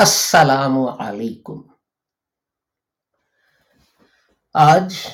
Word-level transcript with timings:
السلام 0.00 0.78
علیکم۔ 0.78 1.72
آج 4.54 5.06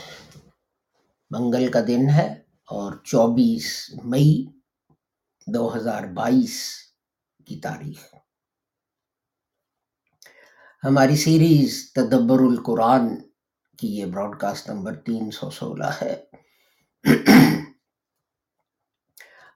منگل 1.30 1.70
کا 1.70 1.80
دن 1.86 2.10
ہے 2.14 2.32
اور 2.66 2.92
چوبیس 3.04 3.90
مئی 4.04 4.46
دو 5.46 5.76
ہزار 5.76 6.02
بائیس 6.02 6.76
کی 7.46 7.60
تاریخ۔ 7.60 8.14
ہماری 10.84 11.16
سیریز 11.16 11.92
تدبر 11.92 12.38
القرآن 12.38 13.02
کی 13.78 13.96
یہ 13.96 14.06
براڈ 14.06 14.40
کاسٹ 14.40 14.70
نمبر 14.70 14.94
تین 14.94 15.30
سو 15.30 15.50
سولہ 15.50 15.90
ہے۔ 16.02 16.24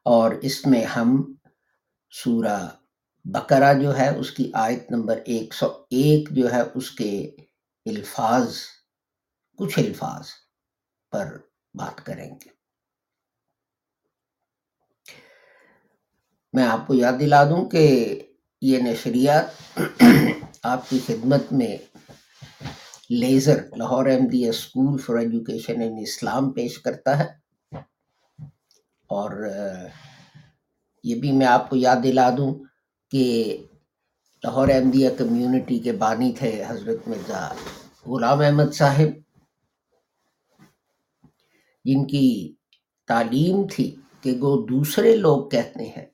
اور 0.04 0.30
اس 0.30 0.66
میں 0.66 0.84
ہم 0.84 1.34
سورہ 2.10 2.68
بقرہ 3.24 3.74
جو 3.74 3.98
ہے، 3.98 4.08
اس 4.08 4.30
کی 4.30 4.50
آیت 4.54 4.90
نمبر 4.90 5.18
ایک 5.24 5.54
سو 5.54 5.66
ایک 5.90 6.28
جو 6.30 6.52
ہے، 6.52 6.60
اس 6.74 6.90
کے 6.90 7.30
الفاظ، 7.86 8.56
کچھ 9.56 9.78
الفاظ 9.78 10.28
پر 11.10 11.36
بات 11.74 12.06
کریں 12.06 12.30
گے۔ 12.30 12.48
میں 16.52 16.64
آپ 16.64 16.86
کو 16.86 16.94
یاد 16.94 17.12
دلا 17.20 17.44
دوں 17.44 17.68
کہ 17.70 17.84
یہ 18.60 18.78
نشریات 18.78 19.80
آپ 20.62 20.90
کی 20.90 20.98
خدمت 21.06 21.52
میں 21.52 21.76
laser, 23.10 23.76
Lahore 23.76 24.06
Ahmadiyya 24.06 24.48
school 24.48 24.98
for 24.98 25.16
education 25.16 25.82
in 25.82 25.98
Islam 26.00 26.50
پیش 26.50 26.78
کرتا 26.78 27.18
ہے۔ 27.18 27.26
اور 29.06 29.48
یہ 31.04 31.20
بھی 31.20 31.32
میں 31.32 31.46
آپ 31.46 31.70
کو 31.70 31.76
یاد 31.76 31.96
دلا 32.02 32.30
دوں 32.30 32.69
کہ 33.10 33.56
لاہور 34.44 34.68
احمدیہ 34.68 35.08
کمیونٹی 35.18 35.78
کے 35.78 35.92
بانی 35.92 36.32
تھے 36.32 36.64
حضرت 36.66 37.08
مرزا 37.08 37.54
غلام 38.06 38.40
احمد 38.40 38.74
صاحب۔ 38.74 39.08
جن 41.84 42.06
کی 42.06 42.54
تعلیم 43.06 43.66
تھی 43.72 43.96
کہ 44.20 44.32
وہ 44.40 44.66
دوسرے 44.66 45.16
لوگ 45.16 45.48
کہتے 45.48 45.88
ہیں 45.88 46.06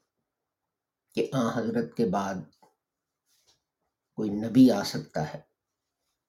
کہ 1.14 1.30
آ 1.32 1.58
حضرت 1.58 1.96
کے 1.96 2.04
بعد 2.04 2.34
کوئی 4.14 4.30
نبی 4.30 4.70
آ 4.70 4.82
سکتا 4.82 5.34
ہے۔ 5.34 5.40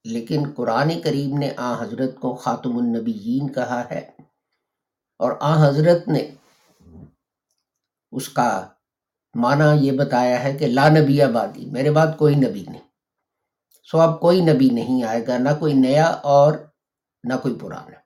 لیکن 0.03 0.43
قرآن 0.55 1.01
کریم 1.01 1.37
نے 1.37 1.53
آ 1.57 1.83
حضرت 1.83 2.15
کو 2.19 2.35
خاتم 2.35 2.77
النبیین 2.77 3.53
کہا 3.53 3.89
ہے 3.89 4.09
اور 5.19 5.31
آ 5.39 5.69
حضرت 5.69 6.07
نے 6.07 6.35
اس 8.11 8.29
کا 8.29 8.69
معنی 9.41 9.85
یہ 9.85 9.91
بتایا 9.91 10.43
ہے 10.43 10.57
کہ 10.57 10.67
لا 10.67 10.87
نبی 10.89 11.21
آبادی، 11.21 11.65
میرے 11.65 11.91
بعد 11.91 12.07
کوئی 12.17 12.35
نبی 12.35 12.65
نہیں۔ 12.69 12.87
سو 13.83 14.01
اب 14.01 14.19
کوئی 14.19 14.41
نبی 14.41 14.69
نہیں 14.69 15.03
آئے 15.03 15.27
گا، 15.27 15.37
نہ 15.37 15.49
کوئی 15.59 15.73
نیا 15.73 16.05
اور 16.05 16.53
نہ 17.23 17.33
کوئی 17.41 17.55
پرانا۔ 17.61 17.99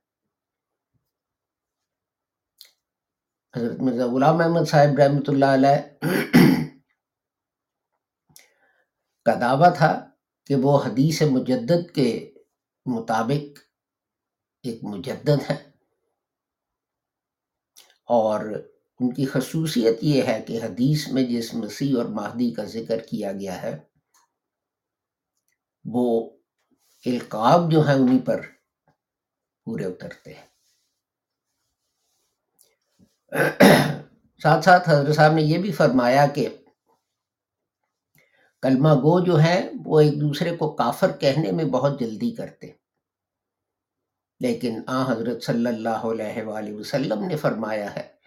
حضرت 3.55 3.79
مرزا 3.79 4.05
غلام 4.05 4.41
احمد 4.41 4.69
صاحب 4.69 4.99
رحمۃ 4.99 5.27
اللہ 5.27 5.45
علیہ 5.45 6.05
کا 9.25 9.33
دعویٰ 9.41 9.75
تھا 9.77 10.09
کہ 10.45 10.55
وہ 10.55 10.83
حدیث 10.85 11.21
مجدد 11.21 11.91
کے 11.95 12.31
مطابق 12.85 13.59
ایک 14.63 14.83
مجدد 14.83 15.49
ہے 15.49 15.55
اور 18.05 18.70
ان 19.01 19.13
کی 19.13 19.25
خصوصیت 19.25 19.97
یہ 20.01 20.21
ہے 20.21 20.41
کہ 20.41 20.59
حدیث 20.63 21.07
میں 21.07 21.23
جس 21.23 21.53
مسیح 21.53 21.97
اور 21.97 22.05
مہدی 22.05 22.51
کا 22.51 22.63
ذکر 22.63 22.99
کیا 22.99 23.31
گیا 23.31 23.61
ہے، 23.61 23.77
وہ 25.85 26.29
القاب 27.05 27.71
جو 27.71 27.87
ہیں 27.87 27.95
انہی 27.95 28.19
پر 28.19 28.41
پورے 29.65 29.85
اترتے 29.85 30.33
ہیں۔ 30.33 30.47
ساتھ 34.43 34.65
ساتھ 34.65 34.89
حضرت 34.89 35.15
صاحب 35.15 35.33
نے 35.33 35.41
یہ 35.41 35.57
بھی 35.57 35.71
فرمایا 35.71 36.27
کہ 36.27 36.49
کلمہ 38.61 38.89
گو 38.89 39.19
جو 39.25 39.35
ہیں، 39.35 39.69
وہ 39.85 39.99
ایک 39.99 40.21
دوسرے 40.21 40.55
کو 40.55 40.71
کافر 40.75 41.11
کہنے 41.17 41.51
میں 41.51 41.65
بہت 41.65 41.99
جلدی 41.99 42.31
کرتے۔ 42.31 42.71
لیکن 44.39 44.81
آ 44.87 45.11
حضرت 45.11 45.43
صلی 45.43 45.67
اللہ 45.67 46.05
علیہ 46.05 46.43
وآلہ 46.43 46.73
وسلم 46.73 47.23
نے 47.23 47.35
فرمایا 47.35 47.95
ہے 47.95 48.20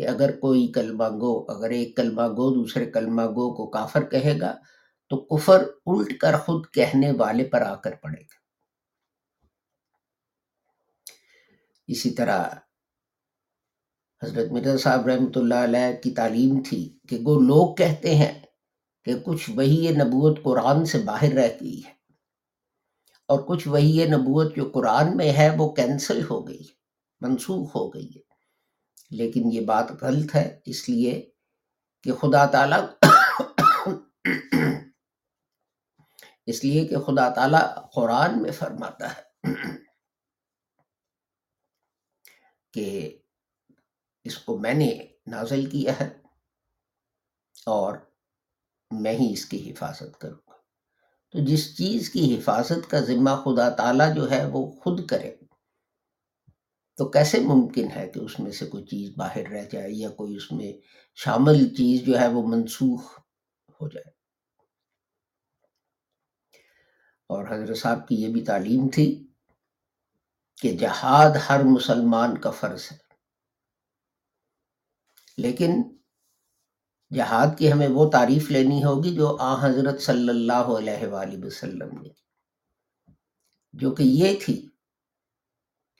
کہ 0.00 0.08
اگر 0.08 0.30
کوئی 0.36 0.72
کلمہ 0.72 1.04
گو، 1.04 1.32
اگر 1.48 1.70
ایک 1.70 1.96
کلمہ 1.96 2.22
گو 2.22 2.54
دوسرے 2.54 2.90
کلمہ 2.90 3.22
گو 3.22 3.54
کو 3.54 3.66
کافر 3.70 4.04
کہے 4.04 4.40
گا، 4.40 4.54
تو 5.08 5.16
کفر 5.16 5.62
الٹ 5.86 6.18
کر 6.18 6.36
خود 6.36 6.66
کہنے 6.72 7.10
والے 7.18 7.44
پر 7.44 7.62
آ 7.62 7.74
کر 7.74 7.94
پڑے 7.94 8.20
گا۔ 8.20 8.38
اسی 11.86 12.10
طرح 12.10 12.44
حضرت 14.22 14.52
مرزا 14.52 14.76
صاحب 14.76 15.06
رحمۃ 15.06 15.36
اللہ 15.36 15.64
علیہ 15.64 15.92
کی 16.02 16.10
تعلیم 16.10 16.62
تھی 16.62 16.98
کہ 17.08 17.18
وہ 17.24 17.40
لوگ 17.40 17.74
کہتے 17.74 18.14
ہیں 18.14 18.32
کہ 19.04 19.14
کچھ 19.24 19.50
وہی 19.50 19.88
نبوت 19.92 20.42
قرآن 20.42 20.84
سے 20.84 20.98
باہر 20.98 21.32
رہ 21.32 21.48
گئی 21.60 21.80
ہے 21.86 21.92
اور 23.28 23.40
کچھ 23.40 23.68
وہی 23.68 24.04
نبوت 24.06 24.56
جو 24.56 24.70
قرآن 24.74 25.16
میں 25.16 25.32
ہے 25.32 25.50
وہ 25.58 25.72
کینسل 25.72 26.22
ہو 26.30 26.48
گئی 26.48 26.60
ہے 26.60 26.74
منسوخ 27.20 27.76
ہو 27.76 27.88
گئی 27.88 28.08
ہے۔ 28.16 28.29
لیکن 29.10 29.52
یہ 29.52 29.60
بات 29.60 29.90
غلط 30.02 30.36
ہے، 30.36 30.60
اس 30.64 30.88
لیے 30.88 31.30
کہ 32.02 32.12
خدا 32.12 32.46
تعالی 32.46 32.76
اس 36.46 36.64
لیے 36.64 36.88
کہ 36.88 36.96
خدا 36.96 37.28
تعالی 37.28 37.80
قرآن 37.94 38.42
میں 38.42 38.52
فرماتا 38.52 39.16
ہے 39.16 39.22
کہ 42.74 43.18
اس 44.24 44.38
کو 44.38 44.58
میں 44.58 44.74
نے 44.74 45.06
نازل 45.26 45.70
کیا 45.70 45.92
ہے 46.00 46.08
اور 47.66 47.98
میں 48.90 49.12
ہی 49.12 49.32
اس 49.32 49.44
کی 49.44 49.70
حفاظت 49.70 50.20
کروں 50.20 50.50
گا۔ 50.50 50.54
تو 51.30 51.38
جس 51.44 51.76
چیز 51.76 52.10
کی 52.10 52.38
حفاظت 52.38 52.90
کا 52.90 53.00
ذمہ 53.00 53.30
خدا 53.44 53.70
تعالی 53.70 54.04
جو 54.16 54.30
ہے 54.30 54.46
وہ 54.46 54.72
خود 54.72 55.06
کرے۔ 55.06 55.36
تو 56.98 57.08
کیسے 57.10 57.40
ممکن 57.42 57.86
ہے 57.90 58.08
کہ 58.14 58.18
اس 58.20 58.38
میں 58.38 58.50
سے 58.52 58.66
کوئی 58.66 58.84
چیز 58.86 59.10
باہر 59.16 59.50
رہ 59.52 59.64
جائے 59.72 59.90
یا 59.92 60.10
کوئی 60.16 60.36
اس 60.36 60.50
میں 60.52 60.72
شامل 61.18 61.66
چیز 61.76 62.04
جو 62.06 62.18
ہے 62.18 62.26
وہ 62.34 62.46
منسوخ 62.48 63.18
ہو 63.80 63.88
جائے؟ 63.88 64.10
اور 67.30 67.44
حضرت 67.50 67.78
صاحب 67.78 68.06
کی 68.08 68.14
یہ 68.22 68.32
بھی 68.32 68.44
تعلیم 68.44 68.88
تھی 68.94 69.06
کہ 70.62 70.72
جہاد 70.78 71.36
ہر 71.48 71.62
مسلمان 71.66 72.36
کا 72.40 72.50
فرض 72.50 72.86
ہے، 72.92 72.96
لیکن 75.38 75.82
جہاد 77.10 77.56
کی 77.58 77.72
ہمیں 77.72 77.88
وہ 77.88 78.08
تعریف 78.10 78.50
لینی 78.50 78.82
ہوگی 78.84 79.14
جو 79.14 79.36
آ 79.40 79.54
حضرت 79.62 80.00
صلی 80.02 80.28
اللہ 80.28 80.66
علیہ 80.76 81.06
وآلہ 81.12 81.44
وسلم 81.44 81.96
نے، 82.02 82.08
جو 83.74 83.94
کہ 83.94 84.02
یہ 84.04 84.38
تھی 84.42 84.56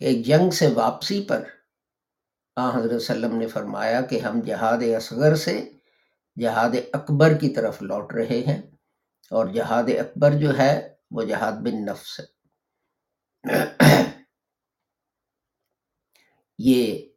ایک 0.00 0.26
جنگ 0.26 0.50
سے 0.50 0.66
واپسی 0.74 1.24
پر 1.28 1.44
آ 2.56 2.78
حضرت 2.78 2.92
وسلم 2.92 3.36
نے 3.36 3.46
فرمایا 3.46 4.00
کہ 4.02 4.20
ہم 4.20 4.40
جہاد 4.40 4.78
اصغر 4.96 5.34
سے 5.34 5.72
جہاد 6.36 6.70
اکبر 6.92 7.38
کی 7.38 7.54
طرف 7.54 7.82
لوٹ 7.82 8.12
رہے 8.12 8.40
ہیں 8.46 8.62
اور 9.30 9.46
جہاد 9.46 9.82
اکبر 9.82 10.30
جو 10.32 10.58
ہے 10.58 10.94
وہ 11.10 11.22
جہاد 11.22 11.52
بن 11.52 11.84
نفس 11.86 12.20
ہے۔ 12.20 12.26
یہ 16.58 17.08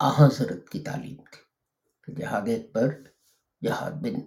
حضرت 0.00 0.68
کی 0.68 0.80
تعلیم 0.80 1.22
تھی 1.32 2.14
جہاد 2.14 2.48
اکبر 2.48 2.94
جہاد 3.62 3.92
بن 3.92 4.20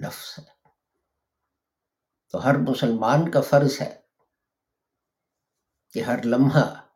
نفس 0.00 0.38
ہے۔ 0.38 0.68
تو 2.30 2.44
ہر 2.44 2.54
مسلمان 2.58 3.30
کا 3.30 3.40
فرض 3.40 3.80
ہے 3.80 4.00
کہ 5.92 6.02
ہر 6.02 6.24
لمحہ 6.24 6.87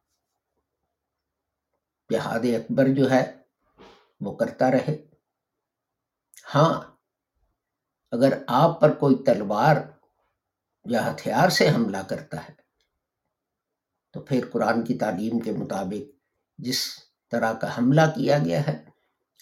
جہاد 2.12 2.40
اکبر 2.40 2.88
جو 2.88 3.10
ہے 3.10 3.32
وہ 4.20 4.36
کرتا 4.36 4.70
رہے۔ 4.70 5.04
ہاں 6.54 6.96
اگر 8.10 8.42
آپ 8.46 8.80
پر 8.80 8.94
کوئی 8.94 9.16
تلوار 9.26 9.76
یا 10.84 11.10
ہتھیار 11.10 11.48
سے 11.48 11.70
حملہ 11.70 12.02
کرتا 12.08 12.44
ہے، 12.44 12.52
تو 14.12 14.20
پھر 14.20 14.44
قرآن 14.52 14.84
کی 14.84 14.94
تعلیم 14.94 15.40
کے 15.40 15.52
مطابق 15.52 16.16
جس 16.58 16.86
طرح 17.30 17.52
کا 17.52 17.78
حملہ 17.78 18.00
کیا 18.14 18.38
گیا 18.38 18.60
ہے، 18.66 18.84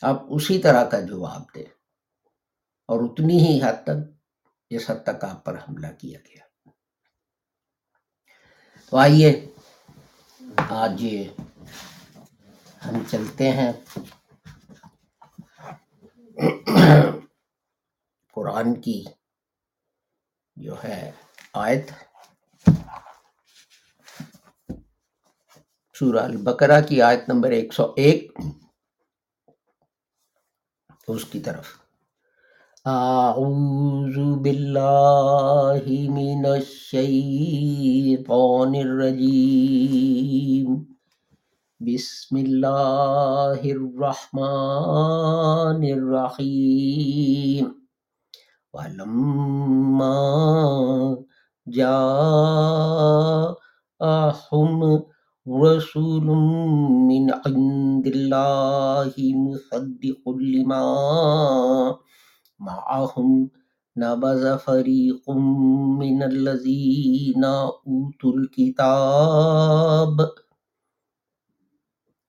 آپ 0.03 0.23
اسی 0.31 0.59
طرح 0.59 0.85
کا 0.85 1.01
جواب 1.01 1.55
دیں۔ 1.55 1.65
اور 2.89 3.01
اتنی 3.05 3.39
ہی 3.39 3.61
حد 3.63 3.85
تک 3.85 4.21
جس 4.71 4.91
حد 4.91 5.03
تک 5.03 5.25
آپ 5.25 5.45
پر 5.45 5.59
حملہ 5.59 5.87
کیا 5.99 6.19
گیا۔ 6.19 6.71
تو 8.91 8.97
آئیے، 8.97 9.49
آج 10.69 11.03
یہ 11.03 11.25
ہم 12.87 13.03
چلتے 13.11 13.51
ہیں۔ 13.51 13.73
قرآن 18.35 18.81
کی 18.81 19.05
جو 20.57 20.85
ہے 20.85 21.11
آیت، 21.53 21.91
سورہ 25.99 26.19
البقرہ 26.19 26.81
کی 26.89 27.03
آیت 27.03 27.29
نمبر 27.29 27.51
ایک 27.51 27.73
سو 27.73 27.93
ایک۔ 27.97 28.33
اس 31.09 31.25
کی 31.25 31.41
طرف۔ 31.41 31.67
اعوذ 32.85 34.41
باللہ 34.41 36.11
من 36.11 36.47
الشیطان 36.47 38.75
الرجیم۔ 38.75 40.90
بسم 41.89 42.37
اللہ 42.37 43.63
الرحمن 43.65 44.41
الرحیم 45.91 47.69
ولما 48.75 50.19
جاءهم 51.77 53.55
رسول 55.63 56.27
من 57.07 57.33
عند 57.39 58.07
الله 58.07 59.15
مصدق 59.47 60.29
لما 60.29 60.85
معهم 62.61 63.33
نبذ 63.97 64.45
فريق 64.59 65.31
من 66.05 66.23
الذين 66.23 67.45
أوتوا 67.45 68.33
الكتاب 68.37 70.17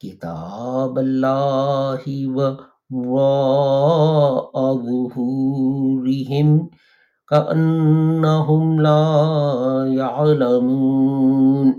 كتاب 0.03 1.00
الله 1.00 2.03
وراء 2.92 4.53
ظهورهم 4.86 6.68
كأنهم 7.27 8.80
لا 8.80 9.06
يعلمون۔ 9.94 11.71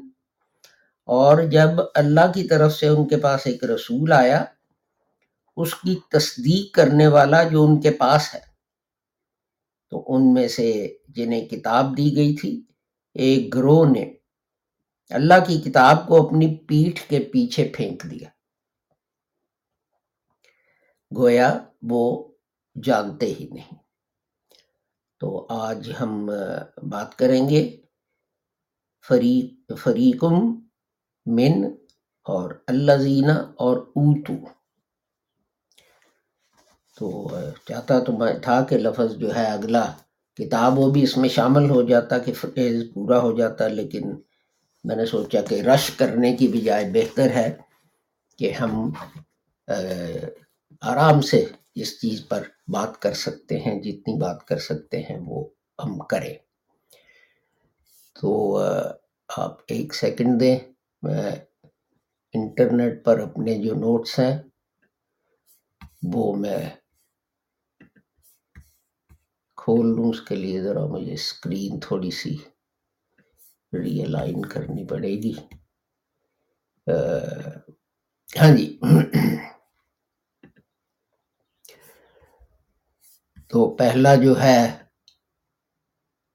اور 1.06 1.42
جب 1.42 1.70
اللہ 1.94 2.32
کی 2.34 2.44
طرف 2.44 2.72
سے 2.72 2.88
ان 2.88 3.08
کے 3.08 3.16
پاس 3.16 3.40
ایک 3.44 3.64
رسول 3.64 4.12
آیا، 4.12 4.44
اس 5.56 5.74
کی 5.74 5.96
تصدیق 6.10 6.74
کرنے 6.74 7.06
والا 7.06 7.42
جو 7.42 7.64
ان 7.64 7.80
کے 7.80 7.90
پاس 7.90 8.34
ہے، 8.34 8.40
تو 9.90 10.04
ان 10.06 10.34
میں 10.34 10.48
سے 10.48 10.94
جنہیں 11.08 11.48
کتاب 11.48 11.96
دی 11.96 12.16
گئی 12.16 12.36
تھی، 12.36 12.62
ایک 13.14 13.54
گروہ 13.54 13.84
نے 13.86 14.21
اللہ 15.12 15.44
کی 15.46 15.60
کتاب 15.60 16.08
کو 16.08 16.26
اپنی 16.26 16.54
پیٹھ 16.54 17.08
کے 17.08 17.18
پیچھے 17.32 17.72
پھینک 17.76 18.02
دیا۔ 18.10 18.28
گویا 21.16 21.58
وہ 21.82 22.32
جانتے 22.84 23.26
ہی 23.26 23.48
نہیں۔ 23.52 23.74
تو 25.20 25.46
آج 25.50 25.92
ہم 26.00 26.30
بات 26.82 27.16
کریں 27.16 27.48
گے۔ 27.48 27.76
فریق 29.08 29.72
فریقم 29.78 30.34
من 31.26 31.64
اور 32.24 32.50
اللہ 32.66 32.92
زینہ 32.92 33.32
اور 33.32 33.76
اوتو۔ 33.76 34.32
تو 36.96 37.28
چاہتا 37.68 37.98
تو 38.00 38.12
میں 38.12 38.34
تھا 38.42 38.64
کہ 38.64 38.78
لفظ 38.78 39.16
جو 39.16 39.34
ہے 39.36 39.44
اگلا 39.46 39.92
کتاب 40.34 40.78
وہ 40.78 40.90
بھی 40.90 41.02
اس 41.02 41.16
میں 41.16 41.28
شامل 41.28 41.70
ہو 41.70 41.82
جاتا، 41.82 42.18
کہ 42.18 42.32
فیض 42.32 42.82
پورا 42.94 43.18
ہو 43.18 43.38
جاتا، 43.38 43.68
لیکن 43.68 44.02
میں 44.84 44.96
نے 44.96 45.06
سوچا 45.06 45.40
کہ 45.42 45.62
رش 45.62 45.90
کرنے 45.90 46.36
کی 46.36 46.48
بجائے 46.48 46.90
بہتر 46.92 47.30
ہے 47.30 47.56
کہ 48.38 48.50
ہم 48.52 48.92
آرام 50.80 51.20
سے 51.20 51.44
اس 51.74 52.00
چیز 52.00 52.28
پر 52.28 52.42
بات 52.68 53.02
کر 53.02 53.12
سکتے 53.12 53.58
ہیں، 53.58 53.80
جتنی 53.82 54.14
بات 54.20 54.46
کر 54.46 54.58
سکتے 54.58 55.00
ہیں 55.00 55.18
وہ 55.26 55.44
ہم 55.84 55.98
کریں۔ 55.98 56.34
تو 58.20 58.58
آپ 59.36 59.60
ایک 59.68 59.94
سیکنڈ 59.94 60.40
دیں۔ 60.40 60.58
میں 61.02 61.30
انٹرنیٹ 62.34 63.04
پر 63.04 63.18
اپنے 63.18 63.54
جو 63.54 63.74
نوٹس 63.74 64.18
ہیں، 64.18 64.42
وہ 66.02 66.36
میں 66.36 66.70
کھول 69.56 69.86
لوں، 69.86 70.10
اس 70.10 70.20
کے 70.20 70.34
لیے 70.34 70.62
ذرا 70.62 70.86
مجھے 70.86 71.12
اسکرین 71.12 71.80
تھوڑی 71.80 72.10
سی۔ 72.10 72.36
ری 73.72 74.02
الائن 74.02 74.44
کرنی 74.46 74.84
پڑے 74.86 75.12
گی 75.22 75.32
ہاں 78.30 78.50
جی 78.56 78.66
تو 83.50 83.58
پہلا 83.76 84.14
جو 84.14 84.40
ہے 84.40 84.58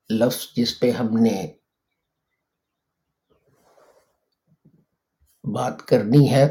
لفظ 0.09 0.45
جس 0.55 0.79
پہ 0.79 0.91
ہم 0.91 1.17
نے 1.17 1.35
بات 5.43 5.81
کرنی 5.87 6.29
ہے 6.31 6.45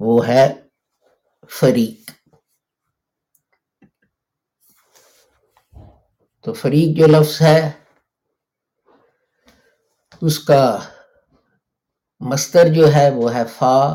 وہ 0.00 0.26
ہے 0.28 0.46
فریق 1.50 2.10
تو 6.46 6.52
فریق 6.52 6.98
جو 6.98 7.06
لفظ 7.06 7.42
ہے، 7.42 7.70
اس 10.20 10.38
کا 10.38 10.78
مستر 12.20 12.74
جو 12.74 12.94
ہے 12.94 13.10
وہ 13.10 13.34
ہے 13.34 13.42
فا، 13.58 13.94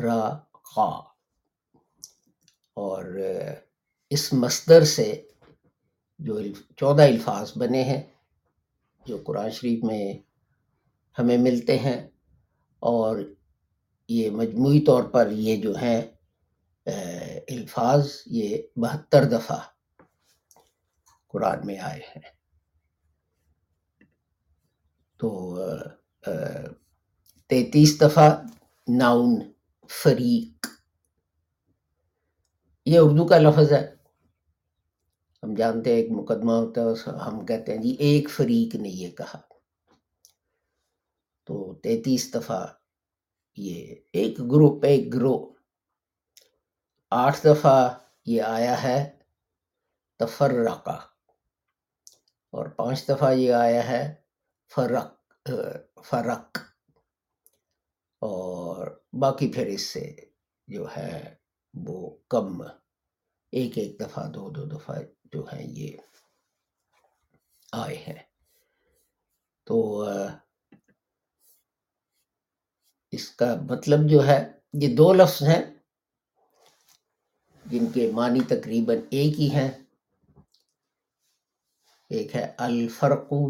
را 0.00 0.38
خا 0.52 0.90
اور 2.74 3.20
اس 4.10 4.32
مصدر 4.32 4.84
سے 4.84 5.26
جو 6.18 6.40
چودہ 6.76 7.02
الفاظ 7.02 7.52
بنے 7.56 7.82
ہیں، 7.82 8.02
جو 9.06 9.18
قرآن 9.24 9.50
شریف 9.50 9.84
میں 9.84 10.14
ہمیں 11.18 11.38
ملتے 11.38 11.78
ہیں۔ 11.78 12.08
اور 12.78 13.16
یہ 14.08 14.30
مجموعی 14.30 14.80
طور 14.80 15.02
پر 15.02 15.30
یہ 15.30 15.56
جو 15.56 15.76
ہیں 15.76 16.02
الفاظ، 17.48 18.08
یہ 18.26 18.62
بہتر 18.76 19.24
دفعہ۔ 19.24 19.75
قرآن 21.36 21.66
میں 21.66 21.78
آئے 21.78 22.00
ہیں۔ 22.00 22.36
تو 25.16 25.58
تینتیس 27.46 28.00
دفعہ 28.00 28.42
ناؤن 28.88 29.52
فریق۔ 30.02 30.66
یہ 32.86 32.98
اردو 32.98 33.26
کا 33.26 33.38
لفظ 33.38 33.72
ہے۔ 33.72 33.94
ہم 35.42 35.54
جانتے 35.54 35.90
ہیں 35.90 35.96
ایک 35.96 36.10
مقدمہ 36.10 36.52
ہوتا 36.52 36.80
ہے 36.80 37.10
ہم 37.26 37.46
کہتے 37.46 37.74
ہیں 37.74 37.82
جی 37.82 37.88
ایک 37.88 38.30
فریق 38.30 38.74
نے 38.74 38.88
یہ 38.88 39.10
کہا۔ 39.10 39.40
تو 41.44 41.74
تینتیس 41.74 42.34
دفعہ 42.34 42.66
یہ 43.56 43.94
ایک 44.12 44.38
گروپ، 44.40 44.84
ایک 44.84 45.14
گروہ۔ 45.14 45.52
آٹھ 47.10 47.40
دفعہ 47.44 47.98
یہ 48.26 48.42
آیا 48.42 48.82
ہے 48.82 49.18
تفرقہ۔ 50.18 51.15
اور 52.56 52.66
پانچ 52.66 53.08
دفعہ 53.08 53.32
یہ 53.32 53.52
آیا 53.52 53.88
ہے، 53.88 54.14
فرق 54.74 55.14
فرق۔ 56.04 56.58
اور 58.20 59.04
باقی 59.20 59.52
پھر 59.52 59.66
اس 59.66 59.82
سے 59.82 60.16
جو 60.66 60.86
ہے 60.96 61.34
وہ 61.74 62.16
کم، 62.28 62.62
ایک 63.52 63.78
ایک 63.78 64.00
دفعہ، 64.00 64.30
دو 64.30 64.50
دو 64.50 64.64
دفعہ 64.64 64.98
جو 65.24 65.44
ہیں 65.44 65.66
یہ 65.66 65.96
آئے 67.72 67.96
ہیں۔ 67.96 68.22
تو 69.64 70.04
اس 73.10 73.30
کا 73.30 73.54
مطلب 73.70 73.98
جو 74.10 74.26
ہے، 74.26 74.52
یہ 74.72 74.96
دو 74.96 75.12
لفظ 75.12 75.42
ہیں 75.42 75.74
جن 77.64 77.92
کے 77.92 78.10
معنی 78.10 78.40
تقریباً 78.40 78.96
ایک 79.10 79.40
ہی 79.40 79.50
ہیں۔ 79.50 79.85
ایک 82.10 82.34
ہے 82.36 82.44
الفرقو 82.58 83.44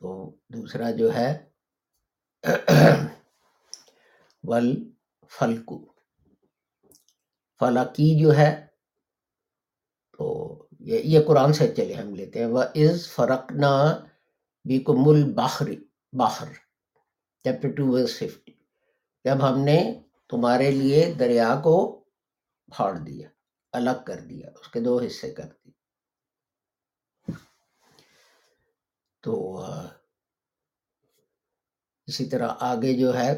تو 0.00 0.08
دوسرا 0.54 0.90
جو 0.98 1.14
ہے 1.14 1.30
ول 4.44 4.68
فلکو 5.32 5.78
فلکی 7.60 8.08
جو 8.20 8.36
ہے، 8.36 8.50
تو 10.12 10.26
یہ 10.80 11.20
قرآن 11.26 11.52
سے 11.52 11.66
چلے 11.76 11.94
ہم 11.94 12.14
لیتے 12.14 12.38
ہیں۔ 12.38 12.46
وہ 12.46 12.62
از 12.82 13.08
فرقنا 13.08 13.72
بیکم 14.64 15.08
البحر 15.08 15.68
باہر 16.12 16.52
چیپٹر 17.44 17.70
ٹو 17.76 17.86
ورس 17.92 18.16
ففٹی 18.18 18.52
جب 19.24 19.48
ہم 19.48 19.60
نے 19.64 19.78
تمہارے 20.30 20.70
لیے 20.70 21.04
دریا 21.18 21.54
کو 21.64 21.76
پھاڑ 22.72 22.92
دیا، 22.98 23.28
الگ 23.72 24.04
کر 24.06 24.20
دیا، 24.20 24.48
اس 24.60 24.68
کے 24.72 24.80
دو 24.80 24.98
حصے 25.00 25.30
کر 25.34 25.46
دیے۔ 25.46 25.72
تو 29.22 29.32
اسی 32.06 32.28
طرح 32.30 32.48
آگے 32.60 32.98
جو 33.00 33.14
ہے، 33.14 33.30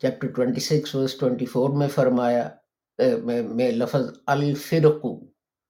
chapter 0.00 0.32
twenty 0.32 0.60
six 0.60 0.94
verse 0.94 1.18
twenty 1.18 1.46
four 1.46 1.70
میں 1.78 1.88
فرمایا 1.88 2.48
میں 3.54 3.70
لفظ 3.70 4.18
الفرقو 4.26 5.12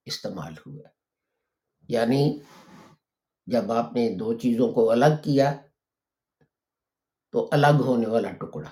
استعمال 0.05 0.55
ہوا۔ 0.67 0.89
یعنی 1.89 2.41
جب 3.47 3.73
آپ 3.73 3.93
نے 3.93 4.09
دو 4.19 4.39
چیزوں 4.39 4.73
کو 4.73 4.91
الگ 4.91 5.15
کیا، 5.25 5.53
تو 7.33 7.49
الگ 7.53 7.81
ہونے 7.81 8.07
والا 8.07 8.33
ٹکڑا۔ 8.33 8.71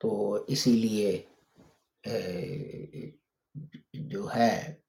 تو 0.00 0.32
اسی 0.48 0.72
لیے 0.72 1.26
جو 3.92 4.28
ہے، 4.34 4.80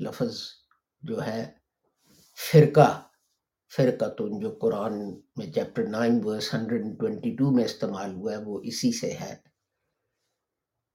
لفظ 0.00 0.63
جو 1.04 1.26
ہے 1.26 1.52
فرقہ 2.52 3.02
فرقہ 3.76 4.04
تن 4.04 4.40
جو 4.40 4.58
قرآن 4.60 4.92
میں 5.36 5.52
chapter 5.52 5.86
nine 5.86 6.20
verse 6.24 6.54
hundred 6.54 6.82
twenty 7.00 7.36
two 7.36 7.50
میں 7.50 7.64
استعمال 7.64 8.14
ہوا 8.14 8.32
ہے، 8.32 8.36
وہ 8.36 8.60
اسی 8.64 8.92
سے 8.92 9.12
ہے۔ 9.20 9.36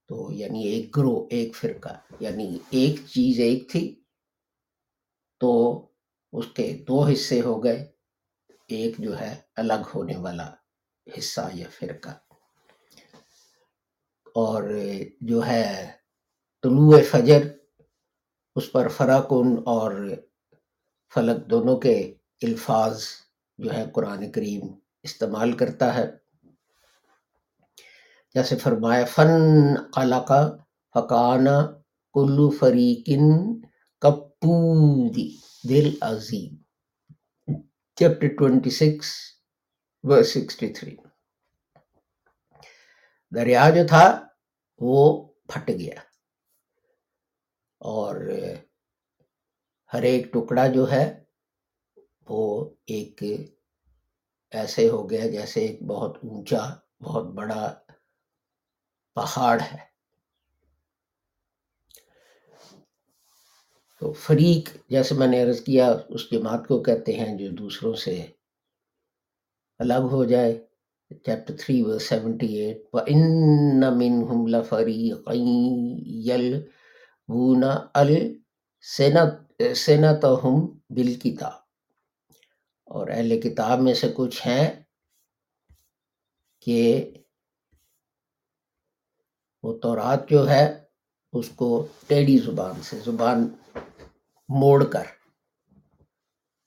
تو 0.08 0.28
یعنی 0.32 0.62
ایک 0.62 0.96
گروہ، 0.96 1.26
ایک 1.30 1.56
فرقہ 1.56 2.00
یعنی 2.20 2.58
ایک 2.70 3.06
چیز 3.06 3.40
ایک 3.40 3.70
تھی 3.70 4.02
تو 5.40 5.80
اس 6.32 6.46
کے 6.54 6.84
دو 6.88 7.04
حصے 7.04 7.40
ہو 7.40 7.64
گئے۔ 7.64 7.92
ایک 8.68 8.94
جو 8.98 9.20
ہے 9.20 9.40
الگ 9.56 9.82
ہونے 9.94 10.16
والا 10.16 10.54
حصہ 11.18 11.40
یا 11.54 11.68
فرقہ۔ 11.78 12.10
اور 14.34 14.62
جو 15.20 15.46
ہے 15.46 15.92
طلوع 16.62 17.00
فجر 17.10 17.59
اس 18.56 18.72
پر 18.72 18.88
فراکن 18.88 19.46
اور 19.66 20.08
فلک 21.14 21.50
دونوں 21.50 21.76
کے 21.76 22.14
الفاظ 22.42 23.02
جو 23.58 23.74
ہے 23.74 23.84
قرآن 23.94 24.32
کریم 24.32 24.60
استعمال 25.02 25.52
کرتا 25.52 25.94
ہے۔ 25.94 26.10
جیسے 28.34 28.56
فرمایا، 28.56 29.04
فن 29.04 29.28
قلق 29.94 30.32
فقانہ 30.94 31.58
کلو 32.14 32.50
فریقن 32.50 33.60
کپودی 34.00 35.36
دل 35.68 35.94
عظیم۔ 36.00 36.56
Chapter 37.96 38.28
twenty 38.28 38.70
six 38.70 39.06
sixty 40.26 40.72
three. 40.72 40.96
دریا 43.34 43.70
جو 43.70 43.86
تھا 43.88 44.26
وہ 44.78 45.28
پھٹ 45.48 45.68
گیا۔ 45.68 46.09
اور 47.80 48.16
ہر 49.92 50.02
ایک 50.02 50.32
ٹکڑا 50.32 50.66
جو 50.66 50.90
ہے، 50.90 51.24
وہ 52.28 52.70
ایک 52.86 53.22
ایسے 54.50 54.88
ہو 54.88 55.10
گیا 55.10 55.26
جیسے 55.26 55.60
ایک 55.60 55.82
بہت 55.82 56.16
اونچا، 56.16 56.74
بہت 57.02 57.24
بڑا 57.24 57.74
پہاڑ 59.14 59.60
ہے۔ 59.60 59.78
تو 63.98 64.12
فریق، 64.12 64.68
جیسے 64.88 65.14
میں 65.14 65.26
نے 65.26 65.42
عرض 65.42 65.60
کیا، 65.60 65.96
اس 66.08 66.30
جماعت 66.30 66.68
کو 66.68 66.82
کہتے 66.82 67.12
ہیں 67.12 67.38
جو 67.38 67.48
دوسروں 67.50 67.94
سے 67.94 68.26
الگ 69.78 70.02
ہو 70.10 70.24
جائے۔ 70.24 70.66
چیپٹر 71.10 71.54
تھری 71.56 71.82
سیونٹی 71.98 72.54
ایٹ 72.56 72.82
و 72.92 72.98
ان 73.06 73.80
منہم 73.98 74.46
لفریقین 74.46 75.80
یلوون 77.30 77.64
السنتہم 79.60 80.66
بالکتاب۔ 80.66 81.52
اور 82.84 83.08
اہل 83.08 83.40
کتاب 83.40 83.78
میں 83.78 83.94
سے 83.94 84.12
کچھ 84.14 84.46
ہیں 84.46 84.82
کہ 86.60 87.10
وہ 89.62 89.78
تورات 89.78 90.28
جو 90.28 90.48
ہے، 90.50 90.84
اس 91.32 91.48
کو 91.48 91.86
ٹیڑی 92.06 92.38
زبان 92.38 92.82
سے، 92.82 92.98
زبان 93.04 93.48
موڑ 94.48 94.84
کر 94.84 95.04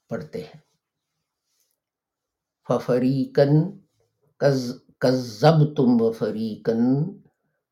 پڑھتے 0.10 0.44
ہیں۔ 0.44 0.60
ففریقن 2.68 3.80
کزب 5.00 5.76
تم 5.78 6.12
فریقن 6.12 6.80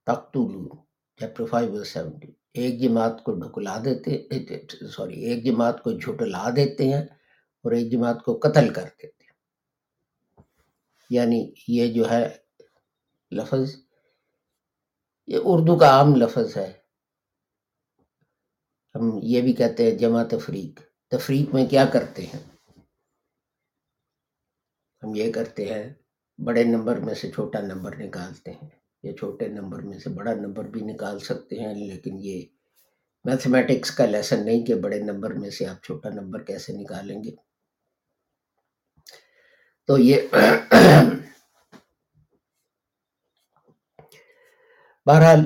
تختلو 0.03 0.75
چیپٹر 1.19 1.45
فائیو 1.45 1.83
سیونٹی 1.83 2.40
ایک 2.53 2.79
جی 2.79 2.87
جماعت 2.87 3.23
کو 3.23 3.31
ڈھکلا 3.31 3.81
دیتے، 3.85 4.27
سوری، 4.87 5.25
ایک 5.25 5.43
جی 5.43 5.51
جماعت 5.51 5.83
کو 5.83 5.91
جھٹلا 5.91 6.49
دیتے 6.55 6.83
ہیں 6.83 7.01
اور 7.63 7.71
ایک 7.71 7.91
جی 7.91 7.97
جماعت 7.97 8.23
کو 8.25 8.39
قتل 8.43 8.73
کر 8.73 8.83
دیتے 8.83 9.23
ہیں۔ 9.23 9.31
یعنی 11.09 11.53
یہ 11.67 11.93
جو 11.93 12.11
ہے 12.11 12.37
لفظ، 13.31 13.75
یہ 15.27 15.37
اردو 15.43 15.77
کا 15.77 15.89
عام 15.89 16.15
لفظ 16.15 16.57
ہے۔ 16.57 16.73
ہم 18.95 19.19
یہ 19.23 19.41
بھی 19.41 19.53
کہتے 19.53 19.83
ہیں 19.83 19.97
جمع 19.97 20.23
تفریق۔ 20.23 20.79
تفریق 21.07 21.53
میں 21.53 21.65
کیا 21.65 21.85
کرتے 21.85 22.25
ہیں؟ 22.25 22.43
ہم 25.03 25.15
یہ 25.15 25.31
کرتے 25.31 25.73
ہیں، 25.73 25.93
بڑے 26.45 26.63
نمبر 26.63 26.97
میں 26.97 27.13
سے 27.13 27.31
چھوٹا 27.31 27.59
نمبر 27.59 27.95
نکالتے 27.95 28.51
ہیں۔ 28.51 28.80
یا 29.03 29.13
چھوٹے 29.13 29.47
نمبر 29.47 29.81
میں 29.81 29.99
سے 29.99 30.09
بڑا 30.09 30.33
نمبر 30.33 30.63
بھی 30.63 30.81
نکال 30.81 31.19
سکتے 31.19 31.59
ہیں، 31.59 31.73
لیکن 31.75 32.17
یہ 32.19 32.41
میتھمیٹکس 33.25 33.91
کا 33.91 34.05
لیسن 34.05 34.45
نہیں 34.45 34.65
کہ 34.65 34.75
بڑے 34.75 34.99
نمبر 34.99 35.33
میں 35.33 35.49
سے 35.49 35.65
آپ 35.65 35.83
چھوٹا 35.83 36.09
نمبر 36.09 36.43
کیسے 36.43 36.73
نکالیں 36.73 37.23
گے۔ 37.23 37.35
تو 39.87 39.97
یہ 39.97 40.21
بہرحال 45.05 45.39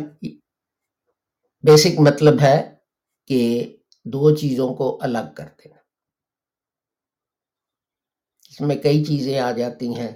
بیسک 1.63 2.00
مطلب 2.00 2.41
ہے 2.41 2.75
کہ 3.25 3.41
دو 4.05 4.35
چیزوں 4.35 4.74
کو 4.75 4.97
الگ 5.01 5.33
کر 5.38 5.47
دینا۔ 5.59 5.75
اس 8.50 8.62
میں 8.62 8.75
کئی 8.75 9.03
چیزیں 9.05 9.39
آ 9.39 9.51
جاتی 9.51 9.93
ہیں 9.95 10.12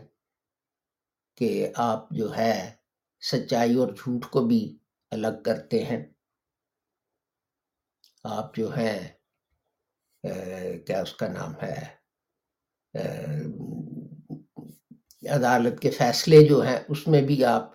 کہ 1.37 1.71
آپ 1.75 2.09
جو 2.11 2.35
ہے 2.37 2.78
سچائی 3.21 3.75
اور 3.75 3.93
جھوٹ 3.93 4.25
کو 4.31 4.45
بھی 4.47 4.61
الگ 5.11 5.41
کرتے 5.45 5.83
ہیں۔ 5.83 6.03
آپ 8.23 8.55
جو 8.55 8.75
ہے 8.77 8.93
کیا 10.87 11.01
اس 11.01 11.13
کا 11.13 11.27
نام 11.27 11.53
ہے؟ 11.61 11.77
عدالت 15.29 15.79
کے 15.81 15.89
فیصلے 15.91 16.37
جو 16.49 16.61
ہیں، 16.61 16.79
اس 16.89 17.07
میں 17.07 17.21
بھی 17.21 17.43
آپ 17.45 17.71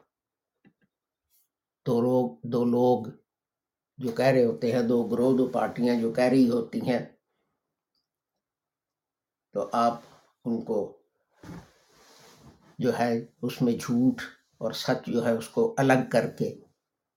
دو 1.86 2.00
لوگ 2.00 2.30
دو 2.52 2.64
لوگ 2.64 3.06
جو 3.98 4.12
کہہ 4.12 4.32
رہے 4.34 4.44
ہوتے 4.44 4.72
ہیں، 4.72 4.82
دو 4.82 5.02
گروہ، 5.08 5.36
دو 5.38 5.46
پارٹیاں 5.52 6.00
جو 6.00 6.12
کہہ 6.12 6.30
رہی 6.30 6.48
ہوتی 6.50 6.80
ہیں، 6.80 6.98
تو 9.54 9.68
آپ 9.72 10.00
ان 10.44 10.60
کو 10.64 10.78
جو 12.78 12.98
ہے، 12.98 13.12
اس 13.42 13.60
میں 13.62 13.72
جھوٹ 13.72 14.22
اور 14.58 14.72
سچ 14.72 15.06
جو 15.06 15.26
ہے 15.26 15.30
اس 15.30 15.48
کو 15.48 15.74
الگ 15.78 16.10
کر 16.12 16.30
کے 16.30 16.60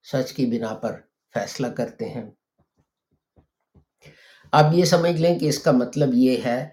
سچ 0.03 0.33
کی 0.33 0.45
بنا 0.45 0.73
پر 0.73 1.01
فیصلہ 1.33 1.67
کرتے 1.67 2.09
ہیں۔ 2.09 2.31
آپ 4.51 4.65
یہ 4.73 4.85
سمجھ 4.85 5.21
لیں 5.21 5.39
کہ 5.39 5.49
اس 5.49 5.63
کا 5.63 5.71
مطلب 5.71 6.09
یہ 6.13 6.41
ہے 6.45 6.69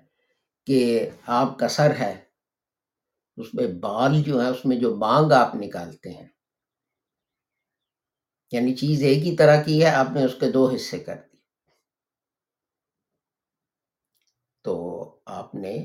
کہ 0.66 1.10
آپ 1.26 1.58
کا 1.58 1.68
سر 1.68 1.96
ہے، 1.96 2.24
اس 3.36 3.54
میں 3.54 3.66
بال 3.66 4.22
جو 4.22 4.42
ہے، 4.42 4.48
اس 4.48 4.64
میں 4.64 4.76
جو 4.76 4.96
مانگ 4.96 5.32
آپ 5.32 5.54
نکالتے 5.54 6.10
ہیں۔ 6.10 6.28
یعنی 8.52 8.74
چیز 8.74 9.02
ایک 9.02 9.18
ہی 9.18 9.36
طرح 9.36 9.62
کی 9.62 9.84
ہے، 9.84 9.90
آپ 9.90 10.06
نے 10.14 10.24
اس 10.24 10.34
کے 10.40 10.50
دو 10.50 10.70
حصے 10.74 10.98
کر 10.98 11.16
دی 11.16 11.36
تو 14.62 14.74
آپ 15.24 15.54
نے 15.54 15.84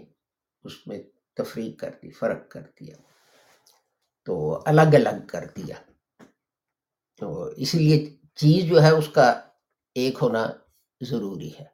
اس 0.63 0.87
میں 0.87 0.99
تفریق 1.33 1.79
کر 1.79 1.91
دی، 2.03 2.11
فرق 2.11 2.49
کر 2.49 2.61
دیا۔ 2.61 2.95
تو 4.29 4.63
الگ 4.65 4.93
الگ 4.93 5.27
کر 5.27 5.45
دیا۔ 5.47 5.75
تو 7.17 7.43
اسی 7.57 7.77
لیے 7.77 8.17
چیز 8.35 8.69
جو 8.69 8.81
ہے 8.81 8.89
اس 8.89 9.09
کا 9.15 9.29
ایک 9.95 10.17
ہونا 10.21 10.45
ضروری 11.01 11.51
ہے۔ 11.59 11.65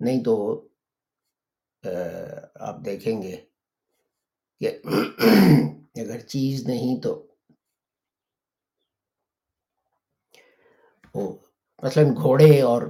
نہیں 0.00 0.24
تو 0.24 0.34
آپ 2.60 2.76
دیکھیں 2.84 3.22
گے 3.22 3.36
کہ 4.60 4.68
اگر 6.00 6.20
چیز 6.20 6.66
نہیں 6.66 7.02
تو 7.02 7.26
مثلا 11.82 12.02
گھوڑے 12.22 12.62
اور 12.62 12.82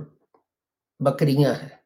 بکریاں 1.00 1.54
ہیں۔ 1.54 1.79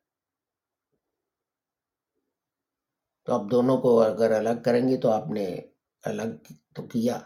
تو 3.24 3.34
آپ 3.34 3.50
دونوں 3.50 3.78
کو 3.78 4.02
اگر 4.02 4.30
الگ 4.30 4.62
کریں 4.64 4.88
گے 4.88 4.96
تو 4.96 5.10
آپ 5.10 5.28
نے 5.28 5.56
الگ 6.04 6.52
تو 6.74 6.82
کیا، 6.82 7.20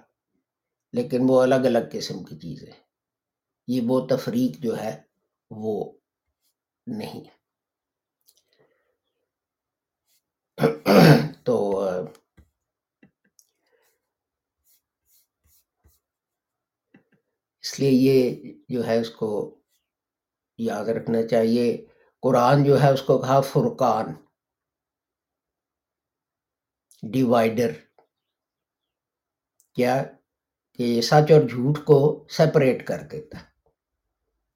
لیکن 0.92 1.18
وہ 1.28 1.42
الگ 1.42 1.54
الگ 1.54 1.78
قسم 1.92 2.24
کی 2.24 2.36
چیزیں 2.36 2.72
یہ 3.66 3.80
وہ 3.86 4.06
تفریق 4.06 4.62
جو 4.62 4.78
ہے 4.78 5.02
وہ 5.50 5.92
نہیں۔ 6.86 7.24
تو، 11.44 11.80
اس 17.62 17.80
لیے 17.80 17.90
یہ 17.90 18.54
جو 18.68 18.86
ہے 18.86 19.00
اس 19.00 19.10
کو 19.10 19.58
یاد 20.58 20.84
رکھنا 20.84 21.26
چاہیے۔ 21.26 21.86
قرآن 22.22 22.64
جو 22.64 22.82
ہے 22.82 22.92
اس 22.92 23.02
کو 23.02 23.18
کہا، 23.18 23.40
فرقان۔ 23.40 24.27
ڈیوائڈر 27.02 27.72
کیا 29.74 30.02
کہ 30.78 31.00
سچ 31.00 31.32
اور 31.32 31.48
جھوٹ 31.48 31.84
کو 31.84 32.26
سپریٹ 32.30 32.86
کر 32.86 33.02
دیتا 33.02 33.38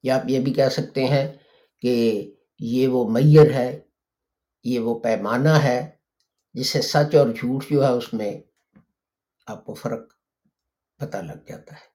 یا 0.02 0.16
آپ 0.16 0.22
یہ 0.28 0.40
بھی 0.40 0.52
کہہ 0.52 0.68
سکتے 0.68 1.04
ہیں 1.04 1.32
کہ 1.80 1.94
یہ 2.60 2.88
وہ 2.88 3.10
میئر 3.10 3.52
ہے، 3.52 3.80
یہ 4.64 4.78
وہ 4.78 4.98
پیمانہ 5.00 5.48
ہے 5.48 5.90
جس 6.54 6.68
سے 6.68 6.82
سچ 6.82 7.14
اور 7.14 7.28
جھوٹ 7.28 7.64
جو 7.70 7.84
ہے 7.84 7.90
اس 7.90 8.14
میں 8.14 8.40
آپ 9.46 9.64
کو 9.64 9.74
فرق 9.74 10.12
پتہ 10.98 11.16
لگ 11.16 11.48
جاتا 11.48 11.74
ہے۔ 11.74 11.90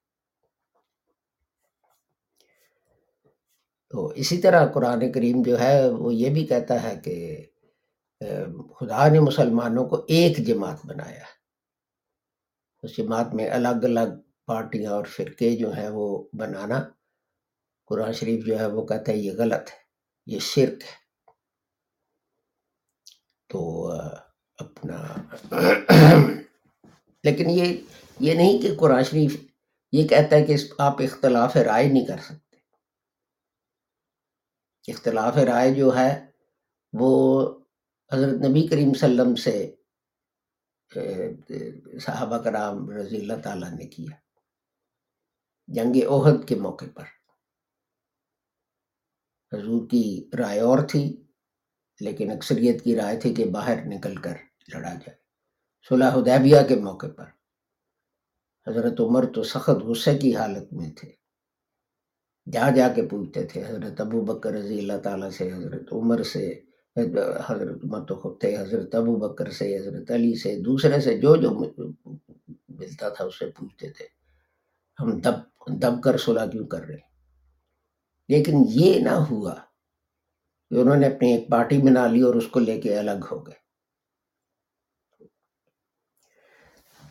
تو 3.90 4.08
اسی 4.08 4.38
طرح 4.38 4.66
قرآن 4.68 5.12
کریم 5.12 5.42
جو 5.44 5.60
ہے 5.60 5.90
وہ 5.90 6.14
یہ 6.14 6.30
بھی 6.30 6.46
کہتا 6.46 6.84
ہے 6.84 6.96
کہ 7.04 7.46
خدا 8.80 9.08
نے 9.08 9.20
مسلمانوں 9.20 9.86
کو 9.86 10.06
ایک 10.08 10.38
جماعت 10.38 10.86
بنایا 10.86 11.24
اس 12.84 12.98
جماعت 12.98 13.34
میں 13.34 13.50
الگ 13.50 13.84
الگ 13.84 14.22
پارٹیاں 14.46 14.92
اور 14.92 15.06
فرقے 15.06 15.56
جو 15.56 15.72
ہیں 15.72 15.90
وہ 15.90 16.28
بنانا، 16.34 16.84
قرآن 17.86 18.14
شریف 18.14 18.46
جو 18.46 18.60
ہے 18.60 18.66
وہ 18.66 18.86
کہتا 18.86 19.12
ہے 19.12 19.18
یہ 19.18 19.32
غلط 19.38 19.70
ہے، 19.72 19.78
یہ 20.26 20.40
شرک 20.40 20.84
ہے۔ 20.84 20.96
تو 23.50 23.92
اپنا 24.58 25.14
لیکن 27.24 27.50
یہ 27.50 27.78
یہ 28.20 28.34
نہیں 28.34 28.62
کہ 28.62 28.76
قرآن 28.80 29.04
شریف 29.04 29.36
یہ 29.92 30.08
کہتا 30.08 30.36
ہے 30.36 30.46
کہ 30.46 30.56
آپ 30.78 31.02
اختلاف 31.02 31.56
رائے 31.56 31.88
نہیں 31.88 32.06
کر 32.06 32.18
سکتے۔ 32.18 32.58
اختلاف 34.92 35.38
رائے 35.38 35.74
جو 35.74 35.98
ہے 35.98 36.26
وہ 36.94 37.57
حضرت 38.12 38.42
نبی 38.42 38.68
کریم 38.68 38.94
صلی 38.94 39.10
اللہ 39.10 39.22
علیہ 39.22 39.32
وسلم 39.32 39.36
سے 39.36 39.76
صحابہ 42.00 42.38
کرام 42.38 42.90
رضی 42.90 43.18
اللہ 43.18 43.34
تعالیٰ 43.44 43.72
نے 43.72 43.88
کیا 43.88 44.12
جنگ 45.68 46.08
عہد 46.08 46.48
کے 46.48 46.56
موقع 46.56 46.86
پر۔ 46.96 47.04
حضور 49.52 49.90
کی 49.90 50.30
رائے 50.40 50.60
اور 50.60 50.88
تھی، 50.88 51.24
لیکن 52.00 52.32
اکثریت 52.32 52.84
کی 52.84 52.96
رائے 52.96 53.20
تھی 53.20 53.34
کہ 53.34 53.46
باہر 53.46 53.86
نکل 53.86 54.16
کر 54.16 54.36
لڑا 54.74 54.94
جائے۔ 54.94 55.16
صلح 55.90 56.14
حدیبیہ 56.14 56.58
کے 56.68 56.76
موقع 56.76 57.08
پر 57.18 57.26
حضرت 58.68 59.00
عمر 59.00 59.26
تو 59.36 59.44
سخت 59.44 59.70
غصے 59.70 60.18
کی 60.18 60.36
حالت 60.36 60.74
میں 60.74 60.96
تھے۔ 60.96 61.12
جا 62.48 62.70
جا 62.76 62.88
کے 62.96 63.08
پوچھتے 63.08 63.44
تھے، 63.44 63.66
حضرت 63.66 64.02
ابو 64.02 64.22
بکر 64.22 64.52
رضی 64.52 64.80
اللہ 64.80 64.98
تعالیٰ 65.04 65.30
سے، 65.30 65.54
حضرت 65.54 65.88
عمر 65.92 66.24
سے 66.24 66.62
حضرت 67.50 67.84
عمر 67.84 68.06
تو 68.06 68.16
خود 68.16 68.40
تھے، 68.40 68.58
حضرت 68.58 68.96
ابو 68.96 69.16
بکر 69.16 69.52
سے، 69.52 69.78
حضرت 69.78 70.12
علی 70.12 70.36
سے، 70.36 70.62
دوسرے 70.62 71.02
سے، 71.02 71.18
جو 71.18 71.36
جو 71.36 71.52
ملتا 72.70 73.10
تھا 73.10 73.26
اس 73.26 73.40
سے 73.40 73.46
پوچھتے 73.46 73.90
تھے، 73.90 74.06
ہم 75.00 75.20
دب 75.20 75.34
دب 75.68 76.04
کر 76.04 76.18
صلح 76.18 76.46
کیوں 76.46 76.68
کر 76.68 76.82
رہے 76.82 76.98
لیکن 78.28 78.54
یہ 78.70 79.00
نہ 79.00 79.10
ہوا 79.10 79.56
کہ 80.70 80.76
انہوں 80.76 80.96
نے 80.96 81.08
اپنی 81.08 81.34
ایک 81.34 81.50
پارٹی 81.50 81.78
بنا 81.78 82.08
لی 82.08 82.22
اور 82.22 82.36
اس 82.36 82.48
کو 82.48 82.60
لے 82.60 82.82
کے 82.82 83.00
الگ 83.00 83.26
ہو 83.32 83.48
گئے۔ 83.48 83.68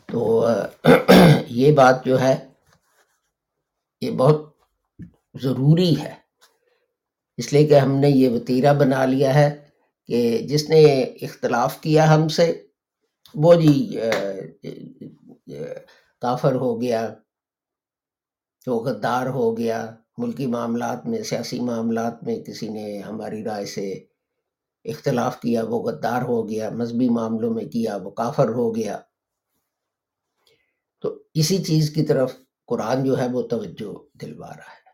تو 0.05 0.47
یہ 1.47 1.71
بات 1.71 2.05
جو 2.05 2.19
ہے، 2.21 2.47
یہ 4.01 4.11
بہت 4.11 4.53
ضروری 5.41 6.01
ہے۔ 6.01 6.13
اس 7.37 7.53
لیے 7.53 7.67
کہ 7.67 7.79
ہم 7.79 7.91
نے 7.91 8.09
یہ 8.09 8.29
وطیرہ 8.29 8.73
بنا 8.73 9.05
لیا 9.05 9.33
ہے۔ 9.35 9.66
کہ 10.09 10.47
جس 10.49 10.69
نے 10.69 10.81
اختلاف 11.21 11.79
کیا 11.81 12.13
ہم 12.15 12.27
سے، 12.27 12.51
وہ 13.35 13.53
جی 13.55 13.73
کافر 16.21 16.55
ہو 16.55 16.81
گیا 16.81 17.07
تو 18.65 18.77
غدار 18.77 19.27
ہو 19.27 19.57
گیا، 19.57 19.79
ملکی 20.17 20.45
معاملات 20.45 21.05
میں، 21.05 21.23
سیاسی 21.23 21.59
معاملات 21.59 22.23
میں 22.23 22.35
کسی 22.43 22.69
نے 22.69 22.99
ہماری 22.99 23.43
رائے 23.43 23.65
سے 23.65 23.91
اختلاف 24.85 25.39
کیا، 25.39 25.63
وہ 25.63 25.79
غدار 25.83 26.21
ہو 26.21 26.49
گیا، 26.49 26.69
مذہبی 26.69 27.09
معاملوں 27.09 27.53
میں 27.53 27.65
کیا، 27.65 27.95
وہ 27.95 28.09
کافر 28.11 28.49
ہو 28.49 28.75
گیا۔ 28.75 28.97
تو 31.03 31.07
اسی 31.33 31.57
چیز 31.63 31.89
کی 31.89 32.03
طرف 32.03 32.33
قرآن 32.65 33.03
جو 33.03 33.17
ہے 33.17 33.27
وہ 33.31 33.41
توجہ 33.41 33.93
دلوا 34.21 34.49
رہا 34.49 34.71
ہے۔ 34.71 34.85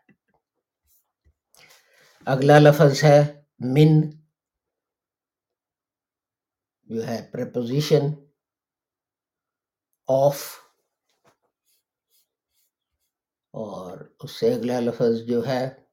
اگلا 2.26 2.58
لفظ 2.58 3.04
ہے 3.04 3.20
من 3.60 4.00
جو 6.86 7.06
ہے 7.06 7.30
پریپوزیشن 7.32 8.12
آف 10.08 10.42
اور 13.54 13.98
اس 14.20 14.30
سے 14.30 14.54
اگلا 14.54 14.80
لفظ 14.80 15.22
جو 15.26 15.46
ہے 15.46 15.84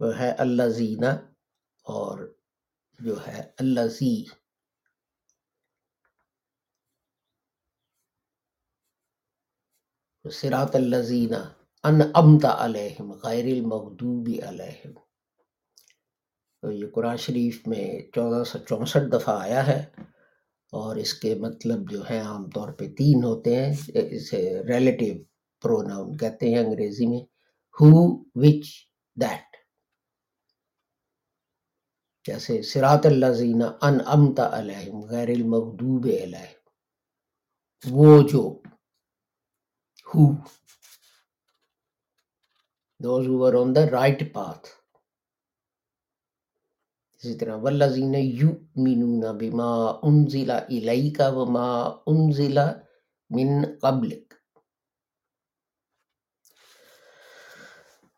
وہ 0.00 0.18
ہے 0.18 0.30
اللہ 0.30 0.68
زینہ 0.68 1.12
اور 1.84 2.36
جو 2.98 3.26
ہے 3.26 3.50
اللہ 3.58 3.86
زی 3.86 4.24
سرات 10.30 10.74
اللہ 10.74 11.02
زینہ 11.02 11.42
ان 11.84 12.00
امتا 12.14 12.64
علیہم 12.64 13.12
غیر 13.12 13.44
المغدوب 13.44 14.28
علیہم۔ 14.48 15.05
یہ 16.70 16.86
قرآن 16.94 17.16
شریف 17.16 17.66
میں 17.66 18.00
چودہ 18.14 18.44
سو 18.44 18.58
چونسٹھ 18.58 19.10
دفعہ 19.12 19.40
آیا 19.40 19.66
ہے 19.66 19.84
اور 20.72 20.96
اس 20.96 21.14
کے 21.14 21.34
مطلب 21.34 21.90
جو 21.90 22.10
ہے 22.10 22.18
عام 22.18 22.50
طور 22.50 22.72
پہ 22.72 22.88
تین 22.88 23.24
ہوتے 23.24 23.66
ہیں، 23.66 23.74
اسے 23.94 24.62
ریلیٹیو 24.68 25.14
پروناؤن 25.62 26.16
کہتے 26.16 26.48
ہیں 26.48 26.58
انگریزی 26.58 27.06
میں۔ 27.06 27.20
ہو 27.80 28.18
وچ 28.34 28.66
دیٹ 29.16 29.56
جیسے 32.26 32.62
سرات 32.62 33.06
اللہ 33.06 33.32
زینہ 33.32 33.64
ان 33.82 33.98
امتا 34.06 34.58
علیہم، 34.58 35.00
غیر 35.00 35.28
المغدوب 35.28 36.06
علیہم۔ 36.22 36.56
وہ 37.90 38.28
جو 38.28 38.60
ہو 40.14 40.34
those 43.04 43.26
who 43.26 43.34
were 43.36 43.54
on 43.54 43.68
the 43.68 43.84
right 43.92 44.20
path. 44.32 44.64
اسی 47.26 47.38
طرح 47.38 47.56
والذین 47.56 48.14
یؤمنون 48.14 49.38
بما 49.38 50.00
انزل 50.02 50.50
الیک 50.50 51.20
وما 51.34 51.86
انزل 52.06 52.58
من 53.30 53.78
قبلک 53.82 54.34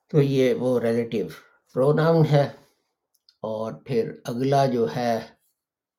تو 0.09 0.23
یہ 0.23 0.55
وہ 0.55 0.81
ریلیٹیو 0.81 1.27
پروناؤن 1.75 2.27
ہے۔ 2.27 2.49
اور 3.41 3.73
پھر 3.73 4.13
اگلا 4.25 4.67
جو 4.67 4.87
ہے، 4.97 5.19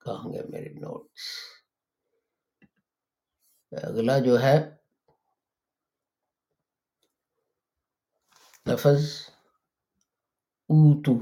کہاں 0.05 0.33
گے 0.33 0.41
میرے 0.49 0.69
نوٹس 0.69 1.27
اگلا 3.71 4.19
جو 4.19 4.41
ہے، 4.41 4.75
لفظ 8.65 9.29
اوتو، 10.69 11.13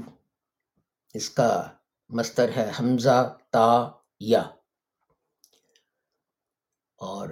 اس 1.14 1.30
کا 1.30 1.77
مستر 2.08 2.48
ہے، 2.56 2.70
حمزہ، 2.80 3.38
تا، 3.50 3.90
یا۔ 4.20 4.40
اور 6.96 7.28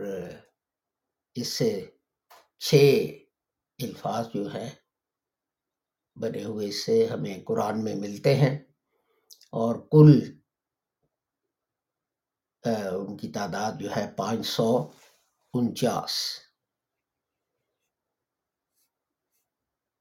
اس 1.35 1.49
سے 1.49 1.91
چھ 2.59 2.75
الفاظ 3.83 4.27
جو 4.35 4.47
ہیں 4.55 4.71
بنے 6.17 6.45
ہوئے، 6.45 6.69
اس 6.69 6.85
سے 6.85 7.07
ہمیں 7.07 7.45
قرآن 7.45 7.85
میں 7.85 7.95
ملتے 7.95 8.35
ہیں۔ 8.35 8.59
اور 9.47 9.77
کل 9.91 10.37
ان 12.93 13.17
کی 13.17 13.33
تعداد 13.33 13.73
جو 13.81 13.91
ہے 13.97 14.15
پانچ 14.17 14.47
سو 14.47 14.91
انچاس۔ 15.55 16.39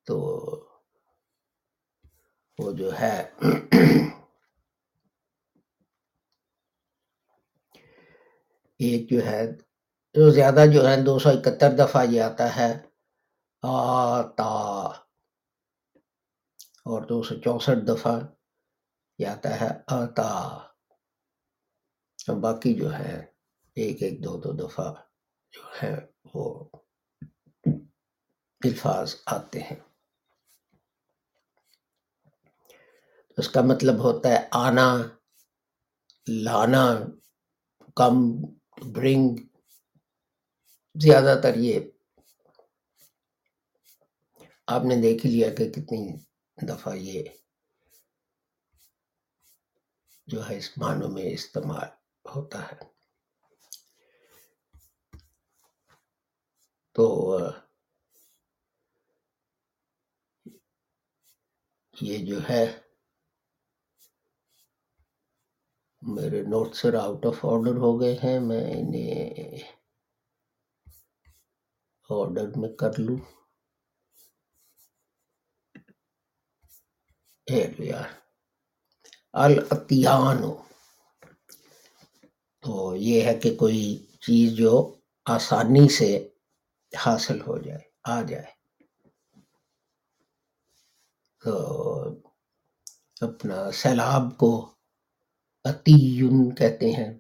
تو 0.06 0.18
وہ 2.60 2.72
جو 2.72 3.00
ہے 3.00 3.34
ایک 8.80 9.10
جو 9.10 9.26
ہے 9.26 9.52
جو 10.14 10.30
زیادہ 10.30 10.64
جو 10.74 10.88
ہے 10.88 11.04
دو 11.04 11.20
سو 11.20 11.30
اکہتر 11.30 11.72
دفعہ 11.72 12.06
یہ 12.06 12.22
آتا 12.22 12.56
ہے۔ 12.56 12.86
آتا۔ 13.62 14.44
اور 16.86 17.02
دو 17.02 17.24
سو 17.24 17.36
چونسٹھ 17.36 17.86
دفعہ 17.88 18.20
یہ 19.20 19.28
آتا 19.28 19.62
ہے۔ 19.62 19.68
آتا۔ 19.88 20.24
اور 22.28 22.36
باقی 22.36 22.74
جو 22.74 22.94
ہے، 22.94 23.26
ایک 23.76 24.04
ایک 24.04 24.24
دو 24.24 24.38
دو 24.38 24.68
دفعہ 24.68 24.94
جو 25.52 25.62
ہے 25.84 25.96
وہ 26.34 26.70
الفاظ 28.64 29.16
آتے 29.26 29.60
ہیں۔ 29.60 29.80
اس 33.38 33.50
کا 33.50 33.62
مطلب 33.62 33.96
ہوتا 34.00 34.30
ہے 34.30 34.48
آنا، 34.52 34.98
لانا، 36.28 36.96
کم 37.96 38.16
برنگ 38.78 39.38
زیادہ 40.96 41.40
تر 41.44 41.56
یہ 41.56 41.80
آپ 44.68 44.82
نے 44.86 44.96
دیکھ 45.02 45.26
لیا 45.26 45.50
کہ 45.50 45.70
کتنی 45.70 46.16
دفعہ 46.70 46.96
یہ 46.96 47.24
جو 50.28 50.50
ہے 50.50 50.58
اس 50.58 50.78
معنوں 50.78 51.10
میں 51.10 51.24
استعمال 51.24 51.88
ہوتا 52.36 52.68
ہے۔ 52.68 52.76
تو، 56.94 57.40
یہ 62.02 62.26
جو 62.26 62.50
ہے 62.50 62.80
میرے 66.08 66.42
note 66.42 66.76
sir 66.76 66.94
out 66.94 67.26
of 67.26 67.46
order 67.46 67.76
ہو 67.76 68.02
گئے 68.02 68.16
ہیں، 68.24 68.40
میں 68.40 68.74
انہیں 68.74 69.30
آرڈر 72.10 72.48
میں 72.56 72.70
کر 72.70 73.00
لوں۔ 73.00 73.18
الاتیانو۔ 79.34 80.56
تو 82.60 82.96
یہ 82.96 83.24
ہے 83.24 83.36
کہ 83.36 83.56
کوئی 83.56 84.06
چیز 84.20 84.52
جو 84.52 84.96
آسانی 85.26 85.90
سے 85.90 86.30
حاصل 87.06 87.42
ہو 87.42 87.58
جائے، 87.58 87.82
آ 88.04 88.22
جائے۔ 88.22 88.56
تو 91.44 92.04
اپنا 93.22 93.72
سیلاب 93.72 94.38
کو 94.38 94.75
اتیون 95.66 96.56
کہتے 96.56 96.92
ہیں۔ 96.92 97.14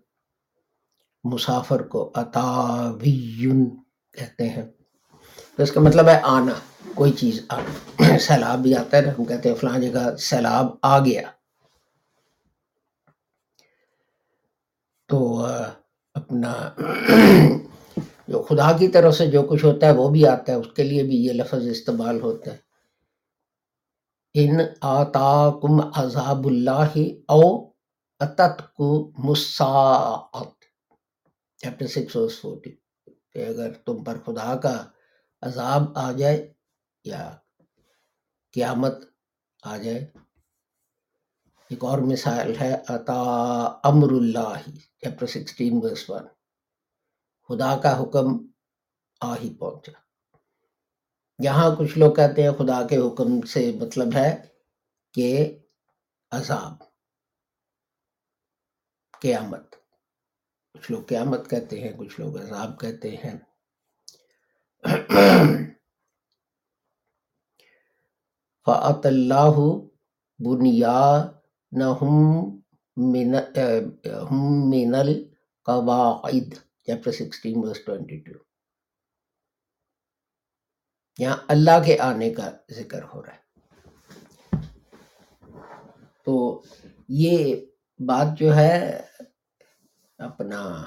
مسافر 1.23 1.81
کو 1.81 2.11
اتاویون 2.13 3.69
کہتے 4.11 4.49
ہیں۔ 4.49 4.65
تو 5.57 5.63
اس 5.63 5.71
کا 5.71 5.79
مطلب 5.79 6.07
ہے 6.07 6.19
آنا، 6.23 6.53
کوئی 6.95 7.11
چیز 7.11 7.45
آنا۔ 7.49 8.17
سیلاب 8.19 8.59
بھی 8.59 8.75
آتا 8.75 8.97
ہے 8.97 9.01
نا، 9.01 9.11
ہم 9.11 9.25
کہتے 9.25 9.49
ہیں 9.49 9.55
فلاں 9.55 9.79
جگہ 9.79 10.15
سیلاب 10.15 10.65
آ 10.81 10.99
گیا۔ 10.99 11.21
تو 15.07 15.45
اپنا 16.13 16.69
جو 18.27 18.43
خدا 18.49 18.77
کی 18.77 18.87
طرف 18.87 19.15
سے 19.15 19.27
جو 19.27 19.43
کچھ 19.43 19.65
ہوتا 19.65 19.87
ہے 19.87 19.91
وہ 19.91 20.09
بھی 20.09 20.27
آتا 20.27 20.51
ہے، 20.51 20.57
اس 20.57 20.67
کے 20.75 20.83
لیے 20.83 21.03
بھی 21.03 21.25
یہ 21.25 21.33
لفظ 21.33 21.67
استعمال 21.67 22.21
ہوتا 22.21 22.51
ہے۔ 22.51 22.57
ان 24.33 24.57
آتا 24.81 25.51
کم 25.61 25.89
عذاب 25.95 26.47
اللہ 26.47 26.97
او 27.27 27.74
چیپٹر 31.57 31.87
سکس 31.87 32.15
اور 32.15 32.29
فورٹی 32.29 32.71
کہ 33.33 33.45
اگر 33.47 33.73
تم 33.73 34.03
پر 34.03 34.17
خدا 34.25 34.57
کا 34.57 34.85
عذاب 35.41 35.81
آ 35.95 36.11
جائے 36.11 36.53
یا 37.03 37.37
قیامت 38.53 38.93
آ 39.63 39.77
جائے۔ 39.77 40.11
ایک 41.69 41.83
اور 41.83 41.97
مثال 41.97 42.53
ہے 42.61 42.75
عطا 42.89 43.21
امر 43.83 44.11
اللہ۔ 44.11 44.69
چیپٹر 45.01 45.27
سکسٹین 45.27 45.79
ورس 45.83 46.09
ون 46.09 46.27
خدا 47.47 47.77
کا 47.77 48.03
حکم 48.03 48.47
آ 49.21 49.35
ہی 49.35 49.53
پہنچا۔ 49.53 49.91
یہاں 51.39 51.75
کچھ 51.75 51.97
لوگ 51.97 52.13
کہتے 52.13 52.43
ہیں 52.43 52.51
خدا 52.51 52.87
کے 52.87 52.97
حکم 52.97 53.41
سے 53.41 53.71
مطلب 53.81 54.07
ہے 54.15 54.45
کہ 55.13 55.59
عذاب۔ 56.31 56.94
قیامت۔ 59.25 59.75
کچھ 60.73 60.91
لوگ 60.91 61.03
قیامت 61.03 61.49
کہتے 61.49 61.79
ہیں، 61.79 61.91
کچھ 61.97 62.19
لوگ 62.19 62.41
عذاب 62.41 62.79
کہتے 62.79 63.15
ہیں۔ 63.15 63.37
فعت 68.65 69.05
اللہ 69.05 69.57
بنیا 70.39 71.31
نہ 71.71 71.89
من 72.97 74.95
القواعد۔ 74.95 76.49
Chapter 76.85 77.11
sixteen 77.11 77.57
verse 77.57 77.85
twenty 77.85 78.17
two 78.17 78.31
یہاں 81.17 81.37
اللہ 81.47 81.83
کے 81.85 81.99
آنے 81.99 82.29
کا 82.33 82.51
ذکر 82.71 83.03
ہو 83.03 83.25
رہا 83.25 83.33
ہے۔ 83.33 83.45
تو 86.25 86.63
یہ 87.09 87.55
بات 87.99 88.39
جو 88.39 88.55
ہے 88.55 89.01
اپنا، 90.17 90.85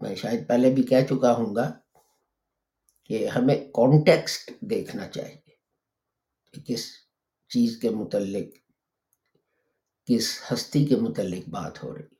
میں 0.00 0.14
شاید 0.14 0.48
پہلے 0.48 0.70
بھی 0.74 0.82
کہہ 0.82 1.06
چکا 1.10 1.32
ہوں 1.32 1.54
گا 1.56 1.70
کہ 3.04 3.28
ہمیں 3.28 3.54
کانٹیکسٹ 3.54 4.50
دیکھنا 4.60 5.08
چاہیے، 5.08 5.54
کہ 6.52 6.60
کس 6.60 6.86
چیز 7.48 7.78
کے 7.82 7.90
متعلق، 7.90 8.54
کس 10.08 10.52
ہستی 10.52 10.84
کے 10.84 10.96
متعلق 10.96 11.48
بات 11.48 11.82
ہو 11.82 11.94
رہی۔ 11.94 12.14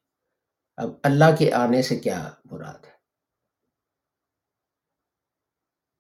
اب 0.77 0.91
اللہ 1.03 1.37
کے 1.39 1.53
آنے 1.53 1.83
سے 1.83 1.97
کیا 1.97 2.31
مراد 2.45 2.85
ہے؟ 2.85 2.93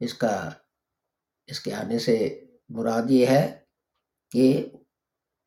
اس 0.00 0.14
کا، 0.14 0.50
اس 1.46 1.60
کے 1.60 1.74
آنے 1.74 1.98
سے 1.98 2.16
مراد 2.68 3.10
یہ 3.10 3.26
ہے 3.26 3.64
کہ 4.30 4.66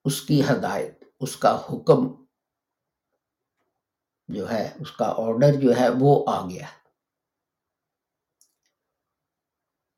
اس 0.06 0.22
کی 0.22 0.42
ہدایت 0.42 0.97
اس 1.20 1.36
کا 1.36 1.52
حکم 1.70 2.08
جو 4.28 4.52
ہے، 4.52 4.74
اس 4.80 4.92
کا 4.92 5.14
آرڈر 5.18 5.54
جو 5.62 5.76
ہے، 5.78 5.88
وہ 6.00 6.26
آ 6.28 6.42
گیا۔ 6.50 6.68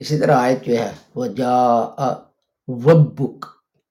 اسی 0.02 0.20
طرح 0.20 0.38
آیت 0.38 0.64
جو 0.64 0.74
ہے 0.74 0.92
وہ 1.16 1.26
جا 1.28 1.56
وب 2.68 3.02
بک 3.16 3.46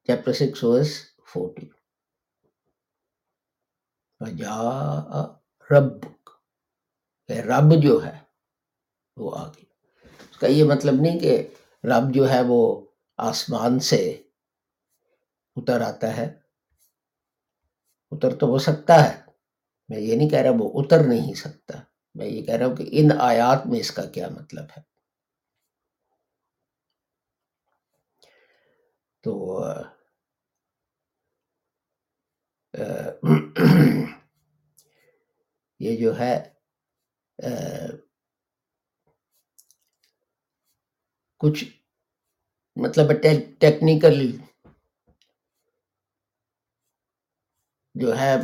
چیپٹر 0.07 0.33
سکس 0.33 0.65
ورس 0.65 0.93
فورٹی 1.25 1.67
جا 4.39 4.57
رب 5.71 6.07
رب 7.29 7.73
جو 7.83 8.05
ہے، 8.05 8.19
وہ 9.17 9.37
آ 9.37 9.47
گئی 9.49 9.65
اس 10.31 10.39
کا 10.39 10.47
یہ 10.47 10.65
مطلب 10.65 10.95
نہیں 11.01 11.19
کہ 11.19 11.49
رب 11.85 12.15
جو 12.15 12.29
ہے، 12.31 12.41
وہ 12.49 12.61
آسمان 13.19 13.79
سے 13.81 14.23
اتر 15.57 15.81
آتا 15.81 16.17
ہے۔ 16.17 16.48
اتر 18.13 18.35
تو 18.37 18.47
ہو 18.47 18.59
سکتا 18.59 18.95
ہے۔ 19.09 19.23
میں 19.89 20.01
یہ 20.01 20.17
نہیں 20.17 20.29
کہہ 20.29 20.39
رہا 20.39 20.51
وہ 20.59 20.83
اتر 20.83 20.99
نہیں 21.09 21.35
سکتا۔ 21.35 21.79
میں 22.15 22.27
یہ 22.27 22.43
کہہ 22.43 22.55
رہا 22.55 22.67
ہوں 22.67 22.77
کہ 22.77 22.85
ان 22.91 23.09
آیات 23.21 23.67
میں 23.67 23.81
اس 23.81 23.91
کا 23.91 24.05
کیا 24.05 24.29
مطلب 24.29 24.65
ہے۔ 24.77 24.83
تو 29.25 29.63
یہ 35.81 35.97
جو 35.97 36.19
ہے 36.19 36.51
کچھ 41.41 41.65
مطلب 42.77 43.13
ٹیکنیکل 43.59 44.37
جو 48.01 48.19
ہے 48.19 48.37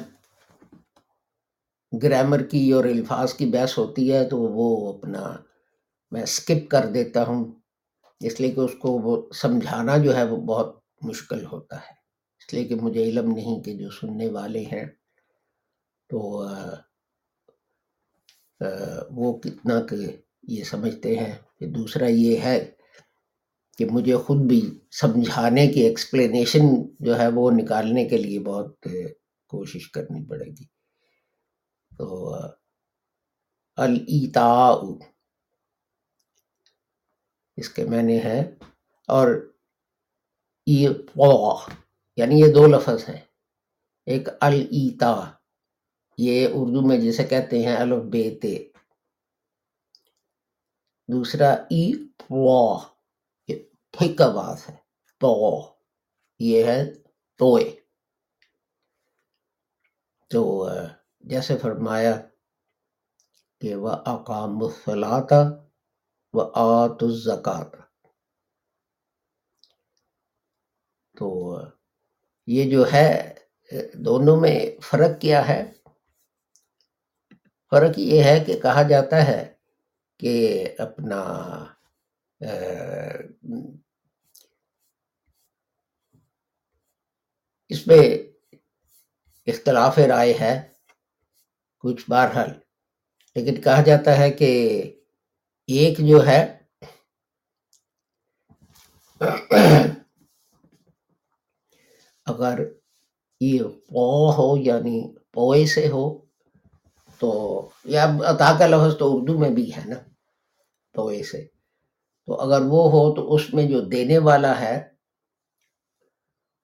گرامر 2.02 2.42
کی 2.42 2.72
اور 2.72 2.84
الفاظ 2.84 3.34
کی 3.34 3.46
بحث 3.46 3.78
ہوتی 3.78 4.12
ہے 4.12 4.28
تو 4.28 4.38
وہ 4.38 4.92
اپنا 4.92 5.36
میں 6.10 6.24
سکپ 6.24 6.70
کر 6.70 6.86
دیتا 6.86 7.24
ہوں، 7.24 7.52
اس 8.20 8.40
لیے 8.40 8.50
کہ 8.50 8.60
اس 8.60 8.70
کو 8.78 8.88
وہ 8.88 9.32
سمجھانا 9.34 9.96
جو 9.96 10.16
ہے 10.16 10.24
وہ 10.24 10.36
بہت 10.36 10.80
مشکل 11.02 11.44
ہوتا 11.44 11.76
ہے۔ 11.76 11.92
اس 12.38 12.54
لیے 12.54 12.64
کہ 12.64 12.74
مجھے 12.74 13.04
علم 13.04 13.30
نہیں 13.30 13.60
کہ 13.60 13.74
جو 13.74 13.90
سننے 13.90 14.28
والے 14.28 14.64
ہیں 14.72 14.84
تو 16.08 16.44
وہ 19.10 19.38
کتنا 19.38 19.80
کہ 19.80 19.96
یہ 20.42 20.64
سمجھتے 20.64 21.18
ہیں۔ 21.18 21.32
کہ 21.58 21.66
دوسرا 21.66 22.06
یہ 22.06 22.36
ہے 22.44 22.70
کہ 23.78 23.84
مجھے 23.90 24.16
خود 24.16 24.38
بھی 24.38 24.78
سمجھانے 25.00 25.66
کی 25.66 25.80
ایکسپلینیشن 25.80 26.60
جو 27.00 27.18
ہے 27.18 27.28
وہ 27.28 27.50
نکالنے 27.50 28.04
کے 28.04 28.16
لیے 28.16 28.38
بہت 28.38 28.80
کوشش 29.54 29.90
کرنی 29.90 30.28
پڑے 30.28 30.44
گی۔ 30.44 30.64
تو 31.98 32.34
التا 33.76 34.70
اس 37.56 37.68
کے 37.68 37.84
معنی 37.84 38.24
ہے 38.24 38.40
اور 39.08 39.52
یعنی 42.16 42.40
یہ 42.40 42.52
دو 42.54 42.66
لفظ 42.66 43.08
ہیں۔ 43.08 43.20
ایک 44.06 44.28
التا 44.40 45.30
یہ 46.18 46.48
اردو 46.54 46.88
میں 46.88 46.98
جسے 46.98 47.24
کہتے 47.24 47.62
ہیں 47.62 47.76
الف 47.76 48.02
بیتے 48.04 48.56
دوسرا 51.08 51.52
ای 51.70 51.92
یہ 53.48 53.56
ٹھیک 53.90 54.18
کا 54.18 54.28
بات 54.28 54.68
ہے۔ 54.68 54.76
تو 55.20 55.32
یہ 56.38 56.64
ہے 56.64 56.94
توئے 57.38 57.83
تو 60.30 60.68
جیسے 61.20 61.58
فرمایا 61.58 62.16
کہ 63.60 63.74
وہ 63.74 63.90
اقام 63.90 64.62
الصلاطہ 64.62 65.42
و 66.32 66.40
آت 66.40 67.02
الزکات 67.02 67.76
تو 71.16 71.58
یہ 72.46 72.70
جو 72.70 72.84
ہے 72.92 73.34
دونوں 73.94 74.40
میں 74.40 74.80
فرق 74.80 75.20
کیا 75.20 75.48
ہے؟ 75.48 75.72
فرق 77.70 77.98
یہ 77.98 78.22
ہے 78.22 78.44
کہ 78.46 78.60
کہا 78.60 78.82
جاتا 78.82 79.26
ہے 79.26 79.54
کہ 80.18 80.64
اپنا 80.78 81.20
اس 87.68 87.86
میں 87.86 88.33
اختلاف 89.46 89.98
رائے 89.98 90.34
ہے، 90.40 90.68
کچھ 91.78 92.10
بہرحال۔ 92.10 92.48
لیکن 93.34 93.60
کہا 93.60 93.82
جاتا 93.82 94.18
ہے 94.18 94.30
کہ 94.30 94.82
ایک 95.66 95.98
جو 95.98 96.26
ہے، 96.26 96.58
اگر 102.26 102.60
یہ 103.40 103.62
پو 103.62 104.30
ہو 104.30 104.56
یعنی 104.56 105.14
پوئے 105.32 105.66
سے 105.66 105.88
ہو، 105.88 106.18
تو 107.18 107.68
یا 107.84 108.16
عطا 108.26 108.58
کا 108.58 108.66
لفظ 108.66 108.98
تو 108.98 109.16
اردو 109.16 109.38
میں 109.38 109.50
بھی 109.50 109.76
ہے 109.76 109.82
نا، 109.84 109.96
پوئے 110.92 111.22
سے۔ 111.22 111.46
تو 112.26 112.34
اگر 112.34 112.60
وہ 112.60 112.90
ہو 112.90 113.14
تو 113.14 113.34
اس 113.34 113.54
میں 113.54 113.68
جو 113.68 113.80
دینے 113.80 114.18
والا 114.18 114.60
ہے، 114.60 114.88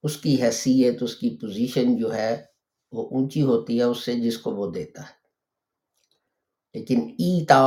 اس 0.03 0.17
کی 0.17 0.43
حیثیت، 0.43 1.03
اس 1.03 1.17
کی 1.17 1.39
پوزیشن 1.41 1.97
جو 1.97 2.15
ہے 2.15 2.50
وہ 2.93 3.09
اونچی 3.09 3.43
ہوتی 3.43 3.79
ہے، 3.79 3.83
اس 3.83 4.05
سے 4.05 4.15
جس 4.15 4.39
کو 4.39 4.51
وہ 4.51 4.73
دیتا 4.73 5.03
ہے۔ 5.03 5.21
لیکن 6.75 7.01
ایتا 7.19 7.61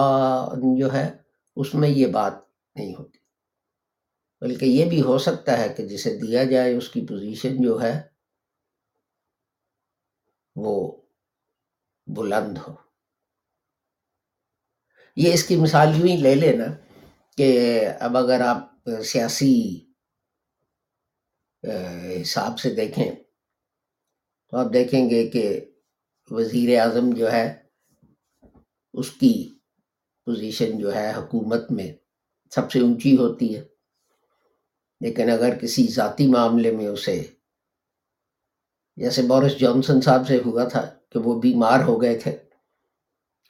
جو 0.79 0.93
ہے، 0.93 1.17
اس 1.55 1.75
میں 1.75 1.89
یہ 1.89 2.07
بات 2.07 2.33
نہیں 2.75 2.95
ہوتی۔ 2.95 3.17
بلکہ 4.41 4.65
یہ 4.65 4.89
بھی 4.89 5.01
ہو 5.01 5.17
سکتا 5.17 5.57
ہے 5.57 5.69
کہ 5.69 5.87
جسے 5.87 6.17
دیا 6.17 6.43
جائے، 6.43 6.75
اس 6.75 6.89
کی 6.89 7.05
پوزیشن 7.05 7.63
جو 7.63 7.81
ہے، 7.81 8.01
وہ 10.55 11.01
بلند 12.07 12.57
ہو۔ 12.57 12.73
یہ 15.15 15.33
اس 15.33 15.43
کی 15.43 15.55
مثال 15.55 15.87
یوں 15.95 16.07
ہی 16.07 16.17
لے 16.17 16.35
لینا 16.35 16.65
کہ 17.37 17.79
اب 17.99 18.17
اگر 18.17 18.41
آپ 18.41 18.89
سیاسی 19.05 19.85
حساب 22.21 22.59
سے 22.59 22.75
دیکھیں 22.75 23.22
تو 24.53 24.59
آپ 24.59 24.73
دیکھیں 24.73 25.09
گے 25.09 25.27
کہ 25.27 25.65
وزیر 26.29 26.79
اعظم 26.79 27.09
جو 27.09 27.31
ہے، 27.31 27.63
اس 28.93 29.11
کی 29.11 29.49
پوزیشن 30.25 30.77
جو 30.77 30.95
ہے 30.95 31.13
حکومت 31.17 31.71
میں 31.71 31.93
سب 32.51 32.71
سے 32.71 32.79
اونچی 32.79 33.17
ہوتی 33.17 33.55
ہے۔ 33.55 33.63
لیکن 35.01 35.29
اگر 35.29 35.57
کسی 35.57 35.87
ذاتی 35.87 36.27
معاملے 36.27 36.71
میں 36.71 36.87
اسے، 36.87 37.23
جیسے 38.95 39.21
بورس 39.21 39.59
جانسن 39.59 40.01
صاحب 40.01 40.27
سے 40.27 40.41
ہوا 40.45 40.63
تھا 40.63 40.99
کہ 41.09 41.19
وہ 41.19 41.41
بیمار 41.41 41.79
ہو 41.79 42.01
گئے 42.01 42.19
تھے، 42.19 42.37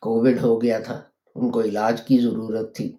کووڈ 0.01 0.39
ہو 0.41 0.61
گیا 0.61 0.79
تھا، 0.79 1.03
ان 1.35 1.51
کو 1.51 1.61
علاج 1.61 2.01
کی 2.07 2.17
ضرورت 2.17 2.75
تھی۔ 2.75 2.97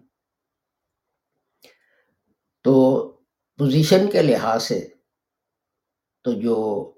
تو 2.62 3.00
پوزیشن 3.58 4.10
کے 4.10 4.22
لحاظ 4.22 4.62
سے 4.62 4.88
تو 6.24 6.32
جو 6.32 6.90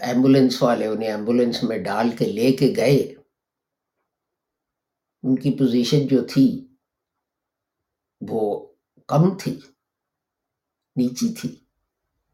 ایمبولینس 0.00 0.62
والے 0.62 0.86
انہیں 0.86 1.10
ایمبولینس 1.10 1.62
میں 1.62 1.78
ڈال 1.78 2.10
کے 2.18 2.24
لے 2.24 2.52
کے 2.52 2.72
گئے۔ 2.76 3.14
ان 5.22 5.36
کی 5.36 5.50
پوزیشن 5.58 6.06
جو 6.06 6.24
تھی، 6.24 6.66
وہ 8.28 8.72
کم 9.06 9.38
تھی، 9.38 9.60
نیچی 10.96 11.34
تھی، 11.34 11.56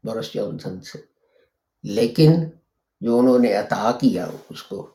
بورس 0.03 0.33
جانسن 0.33 0.81
سے۔ 0.81 1.01
لیکن 1.83 2.31
جو 3.01 3.19
انہوں 3.19 3.39
نے 3.39 3.53
عطا 3.53 3.91
کیا، 4.01 4.27
اس 4.49 4.63
کو 4.63 4.91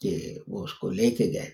کہ 0.00 0.38
وہ 0.48 0.64
اس 0.64 0.74
کو 0.74 0.90
لے 0.90 1.10
کے 1.10 1.24
گئے۔ 1.24 1.50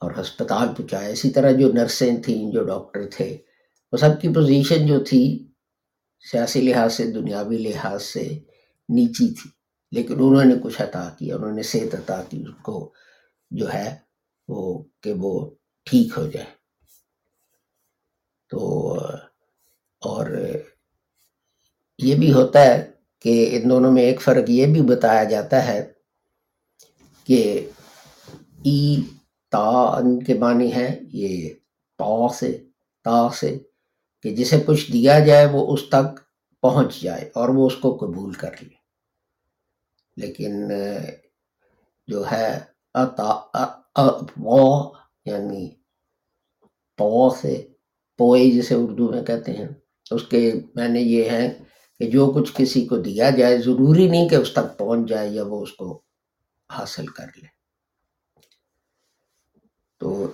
اور 0.00 0.12
ہسپتال 0.20 0.68
پہنچایا 0.74 1.08
اسی 1.08 1.30
طرح 1.30 1.50
جو 1.50 1.72
نرسیں 1.72 2.22
تھیں، 2.22 2.52
جو 2.52 2.64
ڈاکٹر 2.64 3.00
تھے، 3.10 3.38
وہ 3.92 3.98
سب 3.98 4.20
کی 4.20 4.28
پوزیشن 4.28 4.86
جو 4.86 5.04
تھی 5.04 5.53
سیاسی 6.24 6.60
لحاظ 6.60 6.92
سے، 6.94 7.04
دنیاوی 7.12 7.58
لحاظ 7.58 8.02
سے 8.02 8.24
نیچی 8.88 9.26
تھی، 9.34 9.50
لیکن 9.92 10.14
انہوں 10.20 10.44
نے 10.44 10.54
کچھ 10.62 10.80
عطا 10.82 11.08
کیا 11.18 11.36
انہوں 11.36 11.52
نے 11.52 11.62
صحت 11.72 11.94
عطا 11.94 12.20
کی 12.28 12.42
اس 12.42 12.56
کو 12.62 12.76
جو 13.50 13.72
ہے 13.72 13.88
وہ 14.48 14.62
کہ 15.02 15.12
وہ 15.16 15.32
ٹھیک 15.86 16.18
ہو 16.18 16.26
جائے۔ 16.26 16.50
تو، 18.50 18.60
اور 20.02 20.26
یہ 21.98 22.14
بھی 22.14 22.32
ہوتا 22.32 22.60
ہے 22.60 22.76
کہ 23.24 23.34
ان 23.52 23.68
دونوں 23.70 23.92
میں 23.92 24.02
ایک 24.02 24.20
فرق 24.20 24.50
یہ 24.50 24.66
بھی 24.66 24.82
بتایا 24.82 25.24
جاتا 25.24 25.66
ہے 25.68 25.80
کہ 27.28 27.40
ای، 28.64 28.78
تا، 29.52 29.68
ان 29.98 30.18
کے 30.24 30.34
معنی 30.34 30.72
ہے 30.74 30.88
یہ 31.12 31.48
تا 31.98 32.28
سے 32.38 32.52
تا 33.06 33.28
سے 33.40 33.56
کہ 34.24 34.36
جسے 34.36 34.60
کچھ 34.66 34.92
دیا 34.92 35.18
جائے 35.18 35.46
وہ 35.46 35.74
اس 35.74 35.80
تک 35.88 36.20
پہنچ 36.60 37.00
جائے 37.00 37.30
اور 37.34 37.48
وہ 37.48 37.66
اس 37.66 37.76
کو 37.76 37.96
قبول 37.96 38.32
کر 38.32 38.50
لے۔ 38.62 38.74
لیکن، 40.16 40.68
جو 42.06 42.24
ہے 42.32 42.60
یعنی 45.24 45.70
پو 46.98 47.30
سے 47.30 47.68
پوئے 48.18 48.50
جسے 48.50 48.74
اردو 48.74 49.10
میں 49.10 49.22
کہتے 49.22 49.52
ہیں، 49.52 49.68
اس 50.10 50.22
کے 50.22 50.52
میں 50.74 50.88
نے 50.88 51.00
یہ 51.00 51.30
ہے 51.30 51.58
کہ 51.98 52.10
جو 52.10 52.32
کچھ 52.32 52.52
کسی 52.56 52.86
کو 52.86 52.96
دیا 52.96 53.30
جائے، 53.30 53.58
ضروری 53.58 54.08
نہیں 54.08 54.28
کہ 54.28 54.34
اس 54.34 54.52
تک 54.52 54.78
پہنچ 54.78 55.08
جائے 55.08 55.28
یا 55.28 55.44
وہ 55.46 55.62
اس 55.62 55.72
کو 55.72 56.02
حاصل 56.72 57.06
کر 57.06 57.26
لے۔ 57.36 57.46
تو 59.98 60.26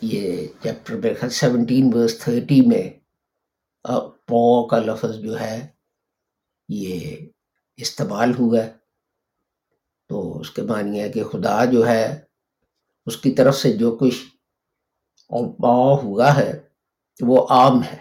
یہ 0.00 0.46
چیپٹر 0.62 1.28
سیونٹین 1.28 1.90
ورس 1.94 2.18
تھرٹی 2.18 2.60
میں 2.60 3.05
پو 4.26 4.66
کا 4.66 4.78
لفظ 4.78 5.18
جو 5.18 5.40
ہے 5.40 5.66
یہ 6.68 7.16
استعمال 7.76 8.34
ہوا 8.38 8.58
ہے۔ 8.64 8.72
تو 10.08 10.38
اس 10.38 10.50
کے 10.50 10.62
معنی 10.62 11.00
ہے 11.00 11.08
کہ 11.08 11.24
خدا 11.24 11.64
جو 11.64 11.88
ہے 11.88 12.20
اس 13.06 13.16
کی 13.16 13.30
طرف 13.30 13.56
سے 13.56 13.72
جو 13.72 13.96
کچھ 14.00 14.16
ہوا 16.04 16.36
ہے، 16.36 16.68
وہ 17.20 17.46
عام 17.50 17.82
ہے۔ 17.82 17.98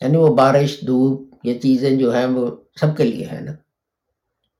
یعنی 0.00 0.16
وہ 0.16 0.36
بارش، 0.36 0.80
دھوپ، 0.86 1.34
یہ 1.44 1.58
چیزیں 1.58 1.98
جو 1.98 2.14
ہیں 2.14 2.26
وہ 2.26 2.56
سب 2.80 2.96
کے 2.96 3.04
لیے 3.04 3.26
ہیں 3.26 3.40
نا۔ 3.40 3.52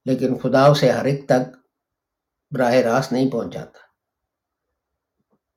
لیکن 0.05 0.39
خدا 0.39 0.67
اسے 0.67 0.91
ہر 0.91 1.05
ایک 1.05 1.27
تک 1.27 1.57
براہ 2.51 2.75
راست 2.75 3.13
نہیں 3.13 3.31
پہنچاتا۔ 3.31 3.79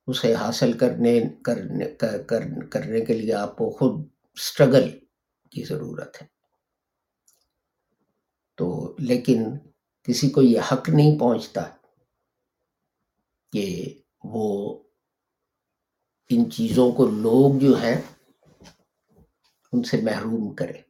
اسے 0.06 0.34
حاصل 0.34 0.72
کرنے 0.72 1.20
کرنے 1.44 1.84
کرنے 2.70 3.00
کے 3.00 3.14
لیے 3.14 3.34
آپ 3.34 3.56
کو 3.56 3.70
خود 3.70 4.17
سٹرگل 4.38 4.98
کی 5.50 5.64
ضرورت 5.64 6.22
ہے۔ 6.22 6.26
تو 8.56 8.96
لیکن 8.98 9.42
کسی 10.02 10.30
کو 10.30 10.42
یہ 10.42 10.60
حق 10.72 10.88
نہیں 10.88 11.18
پہنچتا 11.18 11.76
کہ 13.52 13.84
وہ 14.24 14.82
ان 16.28 16.50
چیزوں 16.50 16.92
کو 16.92 17.06
لوگ 17.06 17.60
جو 17.60 17.76
ہیں 17.82 18.02
ان 19.72 19.82
سے 19.82 19.96
محروم 20.02 20.54
کرے۔ 20.54 20.82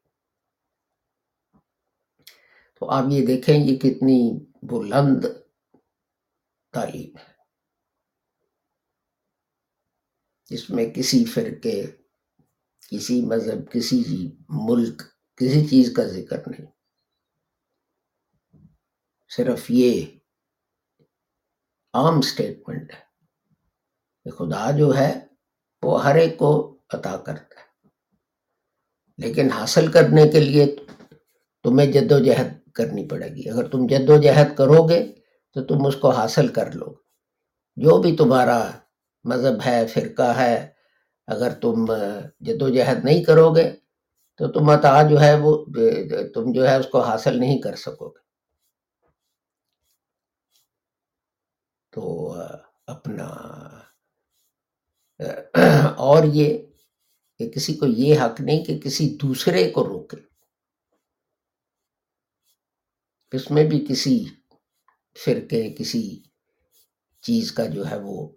تو 2.74 2.90
آپ 2.90 3.04
یہ 3.11 3.26
دیکھیں 3.26 3.54
یہ 3.54 3.76
کتنی 3.76 4.46
بلند 4.62 5.24
تعلیم 6.72 7.16
ہے۔ 7.16 7.32
جس 10.50 10.70
میں 10.70 10.90
کسی 10.90 11.24
فرقے 11.24 11.97
کسی 12.88 13.27
مذہب، 13.27 13.72
کسی 13.72 14.31
ملک، 14.48 15.03
کسی 15.37 15.66
چیز 15.66 15.92
کا 15.96 16.05
ذکر 16.05 16.37
نہیں۔ 16.46 16.66
صرف 19.37 19.66
یہ 19.68 20.07
عام 21.92 22.20
سٹیٹمنٹ 22.20 22.92
ہے 22.92 23.24
کہ 24.24 24.31
خدا 24.31 24.70
جو 24.70 24.96
ہے 24.96 25.27
وہ 25.83 26.05
ہر 26.05 26.14
ایک 26.14 26.38
کو 26.38 26.79
عطا 26.92 27.16
کرتا 27.16 27.61
ہے۔ 27.61 27.88
لیکن 29.18 29.51
حاصل 29.51 29.92
کرنے 29.92 30.29
کے 30.29 30.40
لیے 30.40 30.77
تمہیں 31.62 31.92
جد 31.92 32.12
و 32.12 32.18
جہد 32.18 32.70
کرنی 32.74 33.09
پڑے 33.09 33.29
گی۔ 33.29 33.51
اگر 33.51 33.68
تم 33.68 33.87
جد 33.87 34.11
و 34.11 34.22
جہد 34.22 34.57
کرو 34.57 34.88
گے 34.88 35.12
تو 35.55 35.64
تم 35.64 35.87
اس 35.87 35.96
کو 35.96 36.11
حاصل 36.11 36.48
کر 36.48 36.72
لو 36.72 36.94
جو 37.77 38.03
بھی 38.03 38.16
تمہارا 38.16 38.70
مذہب 39.24 39.66
ہے، 39.66 39.87
فرقہ 39.87 40.37
ہے 40.37 40.78
اگر 41.29 41.51
تم 41.61 41.85
جد 42.41 42.62
و 42.62 42.69
جہد 42.69 43.05
نہیں 43.05 43.25
کرو 43.25 43.55
گے، 43.55 43.71
تو 44.37 44.53
تم 44.53 44.71
عطا 44.71 45.03
جو 45.09 45.21
ہے 45.21 45.35
وہ 45.41 45.64
تم 46.35 46.53
جو 46.53 46.69
ہے 46.69 46.77
اس 46.77 46.87
کو 46.93 47.01
حاصل 47.01 47.41
نہیں 47.41 47.59
کر 47.59 47.75
سکو 47.77 48.09
گے۔ 48.09 48.27
تو 51.93 52.35
اپنا 52.87 53.29
اور 55.97 56.25
یہ 56.25 56.59
کہ 57.38 57.49
کسی 57.51 57.75
کو 57.75 57.87
یہ 57.87 58.21
حق 58.21 58.41
نہیں 58.41 58.64
کہ 58.64 58.79
کسی 58.79 59.17
دوسرے 59.23 59.71
کو 59.71 59.85
روکے۔ 59.85 60.17
اس 63.33 63.51
میں 63.51 63.64
بھی 63.64 63.87
کسی 63.88 64.25
فرقے، 65.25 65.73
کسی 65.73 66.23
چیز 67.23 67.53
کا 67.53 67.67
جو 67.67 67.91
ہے 67.91 67.99
وہ 68.03 68.29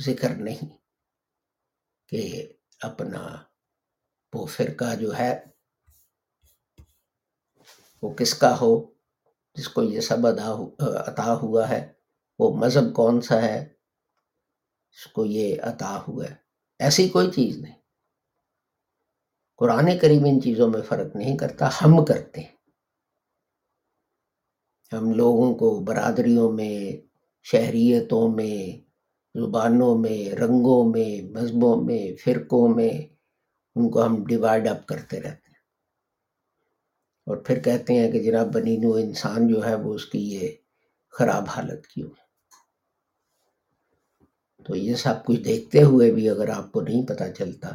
ذکر 0.00 0.34
نہیں۔ 0.34 0.83
کہ 2.06 2.52
اپنا 2.80 3.42
وہ 4.34 4.46
فرقہ 4.46 4.94
جو 4.94 5.18
ہے، 5.18 5.44
وہ 8.02 8.14
کس 8.14 8.34
کا 8.34 8.60
ہو، 8.60 8.90
جس 9.54 9.68
کو 9.68 9.82
یہ 9.82 10.00
سب 10.00 10.26
ادا 10.26 10.64
عطا 10.78 11.34
ہوا 11.34 11.68
ہے، 11.68 11.92
وہ 12.38 12.56
مذہب 12.56 12.94
کون 12.94 13.20
سا 13.20 13.42
ہے، 13.42 13.74
اس 14.90 15.06
کو 15.06 15.24
یہ 15.24 15.56
عطا 15.62 16.02
ہوا 16.08 16.24
ہے۔ 16.24 16.34
ایسی 16.78 17.08
کوئی 17.08 17.30
چیز 17.30 17.56
نہیں۔ 17.56 17.78
قرآن 19.56 19.98
کریم 19.98 20.22
ان 20.26 20.42
چیزوں 20.42 20.70
میں 20.70 20.82
فرق 20.82 21.16
نہیں 21.16 21.36
کرتا، 21.36 21.68
ہم 21.68 22.04
کرتے 22.04 22.40
ہیں۔ 22.40 22.54
ہم 24.92 25.14
لوگوں 25.14 25.54
کو 25.54 25.80
برادریوں 25.80 26.52
میں، 26.52 27.06
شہریتوں 27.42 28.28
میں 28.28 28.83
زبانوں 29.34 29.98
میں، 29.98 30.34
رنگوں 30.34 30.90
میں، 30.90 31.22
مذہبوں 31.22 31.84
میں، 31.84 32.16
فرقوں 32.24 32.68
میں 32.68 32.90
ان 33.76 33.90
کو 33.90 34.06
ہم 34.06 34.24
ڈیوائڈ 34.26 34.68
اپ 34.68 34.86
کرتے 34.86 35.16
رہتے 35.16 35.28
ہیں۔ 35.28 35.62
اور 37.26 37.36
پھر 37.36 37.58
کہتے 37.58 37.94
ہیں 37.94 38.12
کہ 38.12 38.22
جناب 38.22 38.54
بنی 38.54 38.76
نو 38.76 38.92
انسان 38.92 39.48
جو 39.48 39.66
ہے 39.66 39.74
وہ 39.74 39.94
اس 39.94 40.06
کی 40.06 40.32
یہ 40.32 40.48
خراب 41.10 41.44
حالت 41.48 41.86
کیوں 41.86 42.10
ہے؟ 42.10 42.24
تو 44.64 44.76
یہ 44.76 44.94
سب 44.94 45.24
کچھ 45.24 45.40
دیکھتے 45.40 45.82
ہوئے 45.82 46.10
بھی 46.10 46.30
اگر 46.30 46.48
آپ 46.48 46.72
کو 46.72 46.80
نہیں 46.80 47.06
پتہ 47.06 47.24
چلتا 47.38 47.68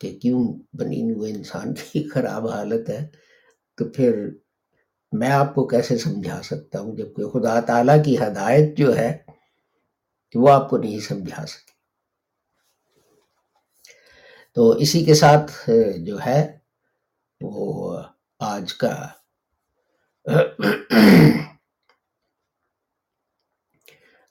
کہ 0.00 0.18
کیوں 0.22 0.58
بنی 0.72 1.02
نو 1.02 1.22
انسان 1.22 1.74
کی 1.92 2.08
خراب 2.08 2.48
حالت 2.48 2.88
ہے، 2.88 3.06
تو 3.76 3.84
پھر 3.84 4.30
میں 5.12 5.30
آپ 5.30 5.54
کو 5.54 5.66
کیسے 5.66 5.98
سمجھا 5.98 6.42
سکتا 6.42 6.80
ہوں 6.80 6.96
جبکہ 6.96 7.24
خدا 7.24 7.60
تعالیٰ 7.60 8.04
کی 8.04 8.18
ہدایت 8.18 8.78
جو 8.78 8.96
ہے 8.96 9.31
وہ 10.34 10.50
آپ 10.50 10.70
کو 10.70 10.76
نہیں 10.76 11.00
سمجھا 11.00 11.46
سکے۔ 11.46 11.72
تو 14.54 14.70
اسی 14.70 15.04
کے 15.04 15.14
ساتھ 15.14 15.70
جو 15.98 16.18
ہے، 16.26 16.58
وہ 17.40 18.02
آج 18.38 18.74
کا 18.74 19.08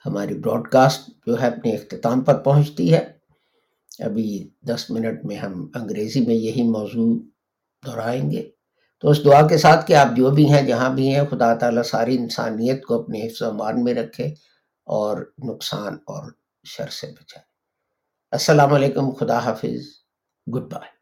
ہماری 0.06 0.34
براڈ 0.34 0.72
کاسٹ 0.72 1.10
جو 1.28 1.42
ہے 1.42 1.48
اپنے 1.48 1.72
اختتام 1.72 2.22
پر 2.22 2.44
پہنچتی 2.44 2.94
ہے۔ 2.94 3.12
ابھی 4.00 4.50
دس 4.62 4.90
منٹ 4.90 5.26
میں 5.26 5.36
ہم 5.36 5.72
انگریزی 5.76 6.20
میں 6.20 6.36
یہی 6.36 6.64
موضوع 6.64 7.20
دہرائیں 7.86 8.32
گے۔ 8.32 8.50
تو 9.00 9.10
اس 9.10 9.26
دعا 9.26 9.48
کے 9.48 9.58
ساتھ 9.58 9.88
کہ 9.88 9.94
آپ 9.94 10.08
جو 10.16 10.32
بھی 10.32 10.54
ہیں، 10.54 10.62
جہاں 10.62 10.96
بھی 10.96 11.16
ہیں، 11.16 11.26
خدا 11.32 11.56
تعالیٰ 11.56 11.84
ساری 11.84 12.18
انسانیت 12.18 12.84
کو 12.84 13.02
اپنے 13.02 13.28
حفظ 13.28 13.42
و 13.42 13.46
امان 13.46 13.84
میں 13.84 13.94
رکھے۔ 13.94 14.51
اور 14.84 15.34
نقصان 15.44 15.94
اور 15.94 16.32
شر 16.64 16.90
سے 16.90 17.08
بچائے۔ 17.08 17.44
السلام 18.32 18.74
علیکم 18.74 19.12
خدا 19.12 19.40
حافظ 19.40 19.82
گڈ 20.56 20.74
بائے۔ 20.74 21.01